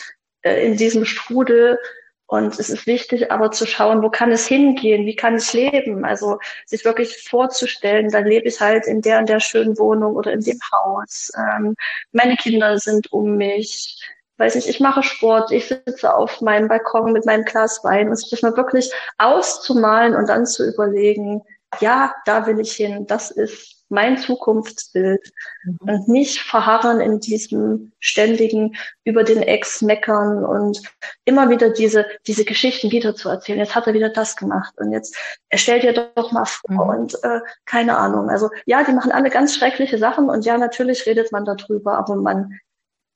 äh, 0.45 0.65
in 0.65 0.77
diesem 0.77 1.05
Strudel. 1.05 1.79
Und 2.27 2.59
es 2.59 2.71
ist 2.71 2.87
wichtig, 2.87 3.31
aber 3.31 3.51
zu 3.51 3.67
schauen, 3.67 4.03
wo 4.03 4.09
kann 4.09 4.33
es 4.33 4.47
hingehen? 4.47 5.05
Wie 5.05 5.15
kann 5.15 5.37
ich 5.37 5.53
leben? 5.53 6.05
Also 6.05 6.39
sich 6.65 6.85
wirklich 6.85 7.29
vorzustellen, 7.29 8.11
dann 8.11 8.25
lebe 8.25 8.49
ich 8.49 8.61
halt 8.61 8.87
in 8.87 9.03
der 9.03 9.19
und 9.19 9.29
der 9.29 9.41
schönen 9.41 9.77
Wohnung 9.79 10.17
oder 10.17 10.33
in 10.33 10.41
dem 10.41 10.59
Haus. 10.73 11.31
Ähm, 11.37 11.75
meine 12.13 12.37
Kinder 12.37 12.79
sind 12.79 13.13
um 13.13 13.37
mich. 13.37 14.01
Weiß 14.39 14.55
nicht, 14.57 14.69
ich 14.69 14.81
mache 14.81 15.03
Sport, 15.03 15.53
ich 15.53 15.69
sitze 15.69 16.13
auf 16.13 16.41
meinem 16.41 16.67
Balkon 16.67 17.13
mit 17.13 17.25
meinem 17.25 17.45
Glas 17.45 17.85
Wein 17.85 18.09
und 18.09 18.17
sich 18.17 18.31
das 18.31 18.43
mal 18.43 18.57
wirklich 18.57 18.91
auszumalen 19.19 20.17
und 20.17 20.29
dann 20.29 20.45
zu 20.47 20.67
überlegen, 20.67 21.43
ja, 21.81 22.15
da 22.25 22.47
will 22.47 22.59
ich 22.59 22.73
hin, 22.73 23.07
das 23.07 23.31
ist 23.31 23.74
mein 23.89 24.19
Zukunftsbild 24.19 25.33
mhm. 25.65 25.79
und 25.81 26.09
nicht 26.09 26.41
verharren 26.41 27.01
in 27.01 27.21
diesem 27.21 27.93
ständigen 28.01 28.77
über 29.05 29.25
den 29.25 29.43
Ex 29.43 29.83
meckern 29.83 30.45
und 30.45 30.83
immer 31.25 31.51
wieder 31.51 31.71
diese, 31.71 32.07
diese 32.27 32.45
Geschichten 32.45 32.91
wieder 32.91 33.15
zu 33.15 33.29
erzählen. 33.29 33.59
Jetzt 33.59 33.75
hat 33.75 33.87
er 33.87 33.95
wieder 33.95 34.09
das 34.09 34.37
gemacht 34.37 34.75
und 34.79 34.93
jetzt 34.93 35.17
stell 35.55 35.81
dir 35.81 35.93
doch 35.93 36.33
mal 36.33 36.45
vor 36.45 36.85
mhm. 36.85 37.01
und 37.01 37.25
äh, 37.25 37.41
keine 37.65 37.97
Ahnung. 37.97 38.31
Also 38.31 38.51
ja, 38.67 38.85
die 38.85 38.93
machen 38.93 39.13
alle 39.13 39.31
ganz 39.31 39.57
schreckliche 39.57 39.99
Sachen 39.99 40.29
und 40.29 40.45
ja, 40.45 40.59
natürlich 40.59 41.07
redet 41.07 41.33
man 41.33 41.45
darüber, 41.45 41.99
aber 41.99 42.17
man, 42.17 42.59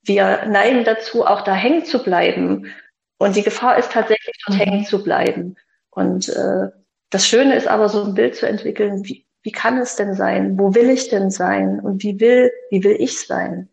wir 0.02 0.46
neigen 0.46 0.85
dazu, 0.85 1.26
auch 1.26 1.42
da 1.42 1.54
hängen 1.54 1.85
zu 1.85 2.02
bleiben. 2.02 2.72
Und 3.18 3.35
die 3.35 3.42
Gefahr 3.42 3.78
ist 3.78 3.92
tatsächlich, 3.92 4.37
dort 4.46 4.59
mhm. 4.59 4.62
hängen 4.62 4.85
zu 4.85 5.02
bleiben. 5.02 5.57
Und 5.90 6.28
äh, 6.28 6.68
das 7.11 7.26
Schöne 7.26 7.57
ist 7.57 7.66
aber, 7.66 7.88
so 7.88 8.04
ein 8.04 8.14
Bild 8.14 8.37
zu 8.37 8.46
entwickeln, 8.46 9.04
wie, 9.04 9.26
wie 9.42 9.53
kann 9.53 9.79
es 9.79 9.96
denn 9.96 10.14
sein? 10.14 10.59
Wo 10.59 10.74
will 10.74 10.90
ich 10.90 11.09
denn 11.09 11.31
sein? 11.31 11.81
Und 11.81 12.03
wie 12.03 12.20
will, 12.20 12.51
wie 12.70 12.85
will 12.85 12.96
ich 12.98 13.27
sein? 13.27 13.68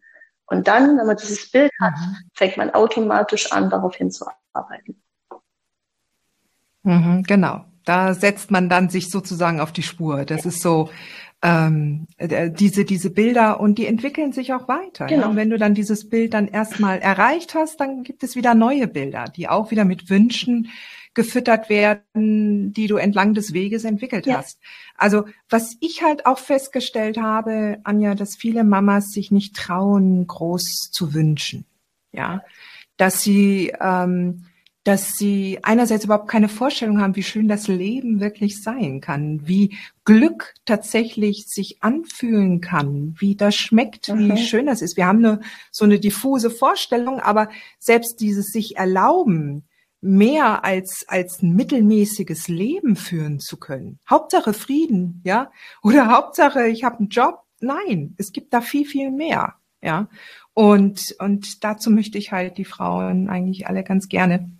Und 0.47 0.67
dann, 0.67 0.97
wenn 0.97 1.07
man 1.07 1.17
dieses 1.17 1.49
Bild 1.51 1.71
hat, 1.81 1.93
mhm. 1.95 2.15
fängt 2.33 2.57
man 2.57 2.69
automatisch 2.71 3.51
an, 3.51 3.69
darauf 3.69 3.95
hinzuarbeiten. 3.95 5.01
Mhm, 6.83 7.23
genau. 7.23 7.65
Da 7.83 8.13
setzt 8.13 8.51
man 8.51 8.69
dann 8.69 8.89
sich 8.89 9.09
sozusagen 9.09 9.59
auf 9.59 9.71
die 9.71 9.83
Spur. 9.83 10.25
Das 10.25 10.43
ja. 10.43 10.49
ist 10.49 10.61
so, 10.61 10.89
ähm, 11.41 12.07
äh, 12.17 12.49
diese, 12.49 12.85
diese 12.85 13.09
Bilder 13.09 13.59
und 13.59 13.77
die 13.77 13.85
entwickeln 13.85 14.33
sich 14.33 14.53
auch 14.53 14.67
weiter. 14.67 15.05
Genau. 15.07 15.23
Ja? 15.23 15.27
Und 15.29 15.35
wenn 15.35 15.49
du 15.49 15.57
dann 15.57 15.73
dieses 15.73 16.09
Bild 16.09 16.33
dann 16.33 16.47
erstmal 16.47 16.99
erreicht 16.99 17.53
hast, 17.53 17.79
dann 17.79 18.03
gibt 18.03 18.23
es 18.23 18.35
wieder 18.35 18.55
neue 18.55 18.87
Bilder, 18.87 19.25
die 19.25 19.47
auch 19.47 19.71
wieder 19.71 19.85
mit 19.85 20.09
Wünschen 20.09 20.69
gefüttert 21.15 21.69
werden, 21.69 22.73
die 22.73 22.87
du 22.87 22.97
entlang 22.97 23.33
des 23.33 23.53
Weges 23.53 23.83
entwickelt 23.83 24.27
ja. 24.27 24.37
hast. 24.37 24.59
Also 24.95 25.25
was 25.49 25.75
ich 25.79 26.03
halt 26.03 26.25
auch 26.25 26.37
festgestellt 26.37 27.17
habe, 27.17 27.79
Anja, 27.83 28.13
dass 28.13 28.35
viele 28.35 28.63
Mamas 28.63 29.09
sich 29.11 29.31
nicht 29.31 29.55
trauen, 29.55 30.27
groß 30.27 30.91
zu 30.91 31.13
wünschen. 31.13 31.65
Ja, 32.11 32.43
dass 32.97 33.23
sie 33.23 33.73
ähm, 33.81 34.45
dass 34.85 35.17
sie 35.17 35.57
einerseits 35.63 36.05
überhaupt 36.05 36.29
keine 36.29 36.47
Vorstellung 36.47 37.01
haben, 37.01 37.15
wie 37.15 37.23
schön 37.23 37.47
das 37.47 37.67
Leben 37.67 38.19
wirklich 38.19 38.61
sein 38.61 39.01
kann, 39.01 39.41
wie 39.47 39.75
Glück 40.03 40.53
tatsächlich 40.63 41.47
sich 41.47 41.81
anfühlen 41.81 42.61
kann, 42.61 43.15
wie 43.17 43.35
das 43.35 43.55
schmeckt, 43.55 44.09
okay. 44.09 44.31
wie 44.31 44.37
schön 44.37 44.67
das 44.67 44.83
ist. 44.83 44.95
Wir 44.95 45.07
haben 45.07 45.21
nur 45.21 45.39
so 45.71 45.85
eine 45.85 45.99
diffuse 45.99 46.51
Vorstellung, 46.51 47.19
aber 47.19 47.49
selbst 47.79 48.21
dieses 48.21 48.51
sich 48.51 48.77
erlauben, 48.77 49.63
mehr 50.01 50.63
als, 50.63 51.05
als 51.07 51.41
ein 51.41 51.55
mittelmäßiges 51.55 52.47
Leben 52.47 52.95
führen 52.95 53.39
zu 53.39 53.57
können. 53.57 53.99
Hauptsache 54.09 54.53
Frieden, 54.53 55.21
ja? 55.23 55.51
Oder 55.81 56.07
Hauptsache, 56.11 56.67
ich 56.67 56.83
habe 56.83 56.99
einen 56.99 57.09
Job. 57.09 57.43
Nein, 57.59 58.15
es 58.17 58.31
gibt 58.31 58.53
da 58.53 58.61
viel, 58.61 58.85
viel 58.85 59.11
mehr, 59.11 59.55
ja? 59.81 60.07
Und, 60.53 61.15
und 61.19 61.63
dazu 61.63 61.91
möchte 61.91 62.17
ich 62.17 62.31
halt 62.31 62.57
die 62.57 62.65
Frauen 62.65 63.29
eigentlich 63.29 63.67
alle 63.67 63.83
ganz 63.83 64.07
gerne 64.07 64.51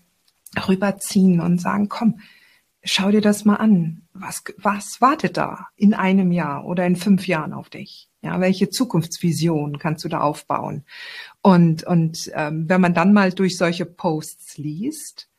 rüberziehen 0.68 1.40
und 1.40 1.60
sagen, 1.62 1.90
komm, 1.90 2.20
schau 2.84 3.12
dir 3.12 3.22
das 3.22 3.46
mal 3.46 3.56
an. 3.56 4.04
Was, 4.14 4.44
was 4.58 5.02
wartet 5.02 5.38
da 5.38 5.68
in 5.76 5.94
einem 5.94 6.32
Jahr 6.32 6.66
oder 6.66 6.86
in 6.86 6.96
fünf 6.96 7.28
Jahren 7.28 7.54
auf 7.54 7.70
dich? 7.70 8.10
Ja, 8.26 8.40
welche 8.42 8.72
Zukunftsvision 8.72 9.78
kannst 9.78 10.04
du 10.04 10.10
da 10.10 10.22
aufbauen? 10.22 10.84
Und, 11.44 11.84
und 11.84 12.32
ähm, 12.34 12.68
wenn 12.68 12.82
man 12.82 12.96
dann 12.96 13.14
mal 13.14 13.32
durch 13.32 13.56
solche 13.56 13.86
Posts 13.86 14.58
liest, 14.58 15.30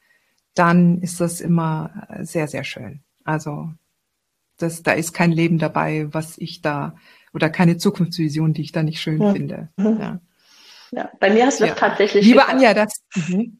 dann 0.55 1.03
ist 1.03 1.21
das 1.21 1.41
immer 1.41 2.07
sehr, 2.21 2.47
sehr 2.47 2.63
schön. 2.63 3.01
Also 3.25 3.71
das, 4.57 4.85
da 4.85 4.93
ist 4.93 5.13
kein 5.13 5.33
Leben 5.33 5.59
dabei, 5.59 6.07
was 6.13 6.39
ich 6.39 6.63
da 6.63 6.95
oder 7.35 7.51
keine 7.51 7.77
Zukunftsvision, 7.77 8.55
die 8.55 8.63
ich 8.63 8.73
da 8.73 8.85
nicht 8.85 9.01
schön 9.01 9.19
mhm. 9.19 9.33
finde. 9.33 9.69
Ja. 9.77 10.21
ja. 10.93 11.11
bei 11.19 11.31
mir 11.31 11.47
hast 11.47 11.59
du 11.59 11.65
ja. 11.65 11.71
das 11.71 11.81
tatsächlich. 11.81 12.25
Liebe 12.25 12.47
Anja, 12.47 12.73
das. 12.73 13.03
Mhm. 13.29 13.59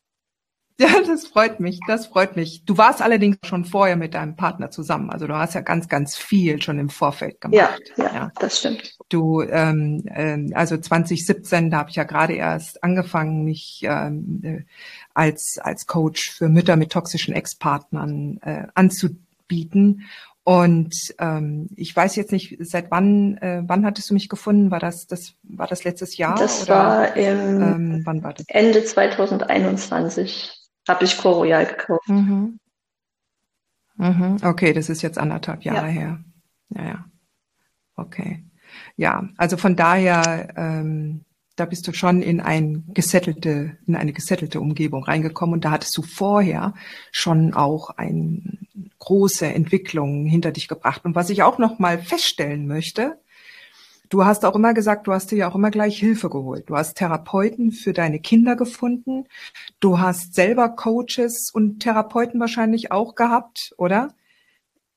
Ja, 0.81 0.89
das 1.07 1.27
freut 1.27 1.59
mich, 1.59 1.81
das 1.87 2.07
freut 2.07 2.37
mich. 2.37 2.65
Du 2.67 2.77
warst 2.77 3.01
allerdings 3.01 3.39
schon 3.45 3.65
vorher 3.65 3.97
mit 3.97 4.13
deinem 4.13 4.37
Partner 4.37 4.71
zusammen. 4.71 5.09
Also 5.09 5.27
du 5.27 5.35
hast 5.35 5.55
ja 5.55 5.63
ganz, 5.63 5.89
ganz 5.89 6.17
viel 6.17 6.61
schon 6.61 6.79
im 6.79 6.91
Vorfeld 6.91 7.41
gemacht. 7.41 7.81
Ja, 7.97 8.05
ja, 8.05 8.15
ja. 8.15 8.33
das 8.39 8.59
stimmt. 8.59 8.95
Du, 9.09 9.41
ähm, 9.41 10.05
äh, 10.07 10.53
also 10.55 10.77
2017, 10.77 11.71
da 11.71 11.79
habe 11.79 11.89
ich 11.89 11.97
ja 11.97 12.05
gerade 12.05 12.35
erst 12.35 12.85
angefangen, 12.85 13.45
mich 13.45 13.81
ähm, 13.85 14.41
äh, 14.43 14.65
als, 15.15 15.59
als 15.59 15.87
Coach 15.87 16.31
für 16.31 16.51
Mütter 16.51 16.77
mit 16.77 16.93
toxischen 16.93 17.35
Ex-Partnern 17.35 18.39
äh, 18.43 18.67
anzu, 18.75 19.17
bieten. 19.49 20.03
Und 20.45 20.95
ähm, 21.19 21.69
ich 21.75 21.97
weiß 21.97 22.15
jetzt 22.17 22.31
nicht, 22.31 22.57
seit 22.61 22.91
wann, 22.91 23.37
äh, 23.39 23.63
wann 23.67 23.85
hattest 23.85 24.11
du 24.11 24.15
mich 24.15 24.29
gefunden? 24.29 24.71
War 24.71 24.79
das, 24.79 25.07
das 25.07 25.35
war 25.43 25.67
das 25.67 25.83
letztes 25.83 26.19
Jahr? 26.19 26.39
Das 26.39 26.65
oder, 26.65 26.75
war 26.75 27.17
im 27.17 27.63
ähm, 27.63 28.03
wann 28.05 28.23
war 28.23 28.35
das? 28.35 28.45
Ende 28.49 28.85
2021 28.85 30.66
habe 30.89 31.05
ich 31.05 31.19
Coroyal 31.19 31.67
gekauft. 31.67 32.09
Mhm. 32.09 32.59
Mhm. 33.97 34.37
Okay, 34.43 34.73
das 34.73 34.89
ist 34.89 35.03
jetzt 35.03 35.19
anderthalb 35.19 35.63
Jahre 35.65 35.87
ja. 35.87 35.93
her. 35.93 36.25
Ja, 36.71 36.85
ja. 36.85 37.05
Okay. 37.97 38.45
Ja, 38.97 39.29
also 39.37 39.57
von 39.57 39.77
daher, 39.77 40.53
ähm, 40.57 41.25
da 41.57 41.65
bist 41.65 41.89
du 41.89 41.95
schon 41.95 42.21
in 42.21 42.41
ein 42.41 42.85
gesettelte, 42.89 43.79
in 43.87 43.97
eine 43.97 44.13
gesettelte 44.13 44.61
Umgebung 44.61 45.05
reingekommen 45.05 45.55
und 45.55 45.65
da 45.65 45.71
hattest 45.71 45.97
du 45.97 46.03
vorher 46.03 46.75
schon 47.11 47.55
auch 47.55 47.91
eine 47.91 48.59
große 48.99 49.47
Entwicklung 49.47 50.27
hinter 50.27 50.53
dich 50.53 50.69
gebracht. 50.69 51.05
Und 51.05 51.15
was 51.15 51.31
ich 51.31 51.43
auch 51.43 51.59
noch 51.59 51.79
mal 51.79 51.99
feststellen 51.99 52.67
möchte, 52.67 53.19
du 54.09 54.25
hast 54.25 54.45
auch 54.45 54.55
immer 54.55 54.75
gesagt, 54.75 55.07
du 55.07 55.13
hast 55.13 55.31
dir 55.31 55.37
ja 55.37 55.51
auch 55.51 55.55
immer 55.55 55.71
gleich 55.71 55.99
Hilfe 55.99 56.31
geholt. 56.31 56.69
Du 56.69 56.77
hast 56.77 56.97
Therapeuten 56.97 57.73
für 57.73 57.93
deine 57.93 58.21
Kinder 58.21 58.57
gefunden. 58.57 59.25
Du 59.81 59.99
hast 59.99 60.35
selber 60.35 60.69
Coaches 60.71 61.51
und 61.53 61.81
Therapeuten 61.81 62.41
wahrscheinlich 62.41 62.93
auch 62.93 63.15
gehabt, 63.15 63.75
oder? 63.77 64.15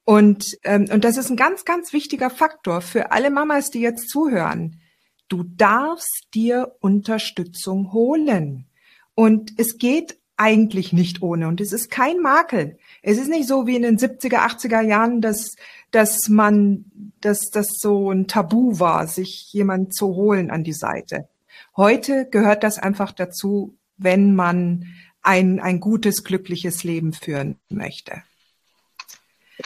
Und, 0.05 0.57
ähm, 0.63 0.87
und 0.91 1.03
das 1.03 1.17
ist 1.17 1.29
ein 1.29 1.37
ganz, 1.37 1.65
ganz 1.65 1.93
wichtiger 1.93 2.29
Faktor 2.29 2.81
für 2.81 3.11
alle 3.11 3.29
Mamas, 3.29 3.69
die 3.69 3.81
jetzt 3.81 4.09
zuhören. 4.09 4.81
Du 5.27 5.43
darfst 5.43 6.27
dir 6.33 6.75
Unterstützung 6.79 7.93
holen. 7.93 8.65
Und 9.13 9.53
es 9.57 9.77
geht 9.77 10.18
eigentlich 10.39 10.93
nicht 10.93 11.21
ohne. 11.21 11.47
Und 11.47 11.59
es 11.59 11.73
ist 11.73 11.91
kein 11.91 12.19
Makel. 12.19 12.79
Es 13.01 13.17
ist 13.17 13.27
nicht 13.27 13.47
so 13.47 13.67
wie 13.67 13.75
in 13.75 13.81
den 13.81 13.97
70er, 13.97 14.37
80er 14.37 14.81
Jahren, 14.81 15.21
dass, 15.21 15.55
dass 15.91 16.29
man, 16.29 16.85
dass 17.19 17.49
das 17.51 17.67
so 17.77 18.09
ein 18.09 18.27
Tabu 18.27 18.79
war, 18.79 19.05
sich 19.07 19.51
jemand 19.51 19.93
zu 19.93 20.15
holen 20.15 20.49
an 20.49 20.63
die 20.63 20.73
Seite. 20.73 21.27
Heute 21.75 22.25
gehört 22.29 22.63
das 22.63 22.79
einfach 22.79 23.11
dazu, 23.11 23.77
wenn 23.97 24.33
man 24.33 24.85
ein, 25.21 25.59
ein 25.59 25.81
gutes, 25.81 26.23
glückliches 26.23 26.85
Leben 26.85 27.11
führen 27.11 27.57
möchte. 27.67 28.23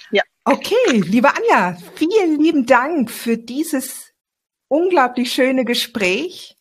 Ja. 0.10 0.24
Okay, 0.44 0.76
liebe 0.90 1.30
Anja, 1.30 1.78
vielen 1.96 2.40
lieben 2.40 2.66
Dank 2.66 3.12
für 3.12 3.38
dieses 3.38 4.12
unglaublich 4.68 5.32
schöne 5.32 5.66
Gespräch. 5.66 6.58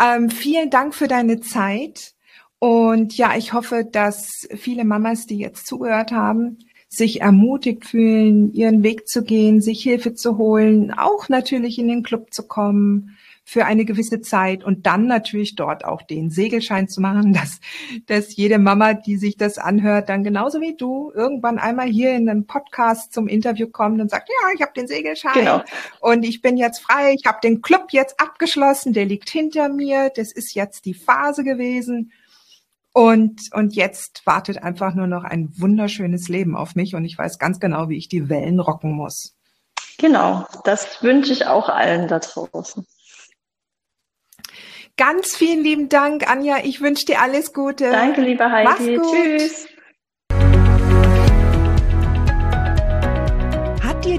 Ähm, 0.00 0.30
vielen 0.30 0.70
Dank 0.70 0.94
für 0.94 1.08
deine 1.08 1.40
Zeit. 1.40 2.14
Und 2.58 3.16
ja, 3.16 3.36
ich 3.36 3.52
hoffe, 3.52 3.84
dass 3.84 4.48
viele 4.56 4.84
Mamas, 4.84 5.26
die 5.26 5.38
jetzt 5.38 5.66
zugehört 5.66 6.10
haben, 6.10 6.58
sich 6.88 7.20
ermutigt 7.20 7.84
fühlen, 7.84 8.52
ihren 8.52 8.82
Weg 8.82 9.08
zu 9.08 9.22
gehen, 9.22 9.60
sich 9.60 9.82
Hilfe 9.82 10.14
zu 10.14 10.38
holen, 10.38 10.92
auch 10.92 11.28
natürlich 11.28 11.78
in 11.78 11.88
den 11.88 12.02
Club 12.02 12.32
zu 12.32 12.46
kommen, 12.46 13.16
für 13.48 13.64
eine 13.64 13.86
gewisse 13.86 14.20
Zeit 14.20 14.62
und 14.62 14.84
dann 14.84 15.06
natürlich 15.06 15.54
dort 15.54 15.82
auch 15.82 16.02
den 16.02 16.28
Segelschein 16.28 16.86
zu 16.86 17.00
machen, 17.00 17.32
dass, 17.32 17.60
dass 18.04 18.36
jede 18.36 18.58
Mama, 18.58 18.92
die 18.92 19.16
sich 19.16 19.38
das 19.38 19.56
anhört, 19.56 20.10
dann 20.10 20.22
genauso 20.22 20.60
wie 20.60 20.76
du 20.76 21.10
irgendwann 21.14 21.58
einmal 21.58 21.88
hier 21.88 22.14
in 22.14 22.28
einem 22.28 22.44
Podcast 22.44 23.14
zum 23.14 23.26
Interview 23.26 23.66
kommt 23.66 24.02
und 24.02 24.10
sagt, 24.10 24.28
ja, 24.28 24.50
ich 24.54 24.60
habe 24.60 24.72
den 24.76 24.86
Segelschein 24.86 25.32
genau. 25.32 25.62
und 26.00 26.24
ich 26.24 26.42
bin 26.42 26.58
jetzt 26.58 26.80
frei, 26.80 27.14
ich 27.18 27.24
habe 27.24 27.38
den 27.42 27.62
Club 27.62 27.86
jetzt 27.92 28.20
abgeschlossen, 28.20 28.92
der 28.92 29.06
liegt 29.06 29.30
hinter 29.30 29.70
mir, 29.70 30.12
das 30.14 30.30
ist 30.30 30.54
jetzt 30.54 30.84
die 30.84 30.94
Phase 30.94 31.42
gewesen. 31.42 32.12
Und, 32.98 33.42
und 33.52 33.76
jetzt 33.76 34.22
wartet 34.26 34.60
einfach 34.60 34.92
nur 34.92 35.06
noch 35.06 35.22
ein 35.22 35.50
wunderschönes 35.56 36.28
Leben 36.28 36.56
auf 36.56 36.74
mich 36.74 36.96
und 36.96 37.04
ich 37.04 37.16
weiß 37.16 37.38
ganz 37.38 37.60
genau, 37.60 37.88
wie 37.88 37.96
ich 37.96 38.08
die 38.08 38.28
Wellen 38.28 38.58
rocken 38.58 38.90
muss. 38.90 39.36
Genau, 39.98 40.44
das 40.64 41.00
wünsche 41.00 41.32
ich 41.32 41.46
auch 41.46 41.68
allen 41.68 42.08
da 42.08 42.18
draußen. 42.18 42.84
Ganz 44.96 45.36
vielen 45.36 45.62
lieben 45.62 45.88
Dank, 45.88 46.28
Anja. 46.28 46.56
Ich 46.64 46.80
wünsche 46.80 47.06
dir 47.06 47.22
alles 47.22 47.52
Gute. 47.52 47.88
Danke, 47.88 48.20
liebe 48.20 48.50
Heidi. 48.50 48.98
Tschüss. 48.98 49.68
Hat 53.80 54.04
dir 54.04 54.18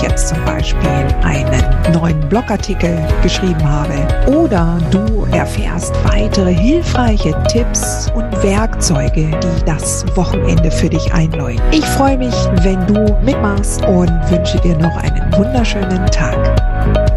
ich 0.00 0.08
jetzt 0.08 0.28
zum 0.28 0.44
Beispiel 0.44 0.88
einen 1.22 1.92
neuen 1.92 2.20
Blogartikel 2.28 2.98
geschrieben 3.22 3.62
habe 3.62 3.94
oder 4.30 4.78
du 4.90 5.26
erfährst 5.32 5.92
weitere 6.04 6.52
hilfreiche 6.54 7.34
Tipps 7.48 8.10
und 8.14 8.30
Werkzeuge, 8.42 9.30
die 9.30 9.64
das 9.64 10.04
Wochenende 10.16 10.70
für 10.70 10.88
dich 10.88 11.12
einläuten. 11.12 11.62
Ich 11.72 11.84
freue 11.84 12.18
mich, 12.18 12.34
wenn 12.62 12.86
du 12.86 13.16
mitmachst 13.24 13.84
und 13.86 14.10
wünsche 14.30 14.58
dir 14.60 14.76
noch 14.78 14.96
einen 14.96 15.32
wunderschönen 15.34 16.06
Tag. 16.06 17.09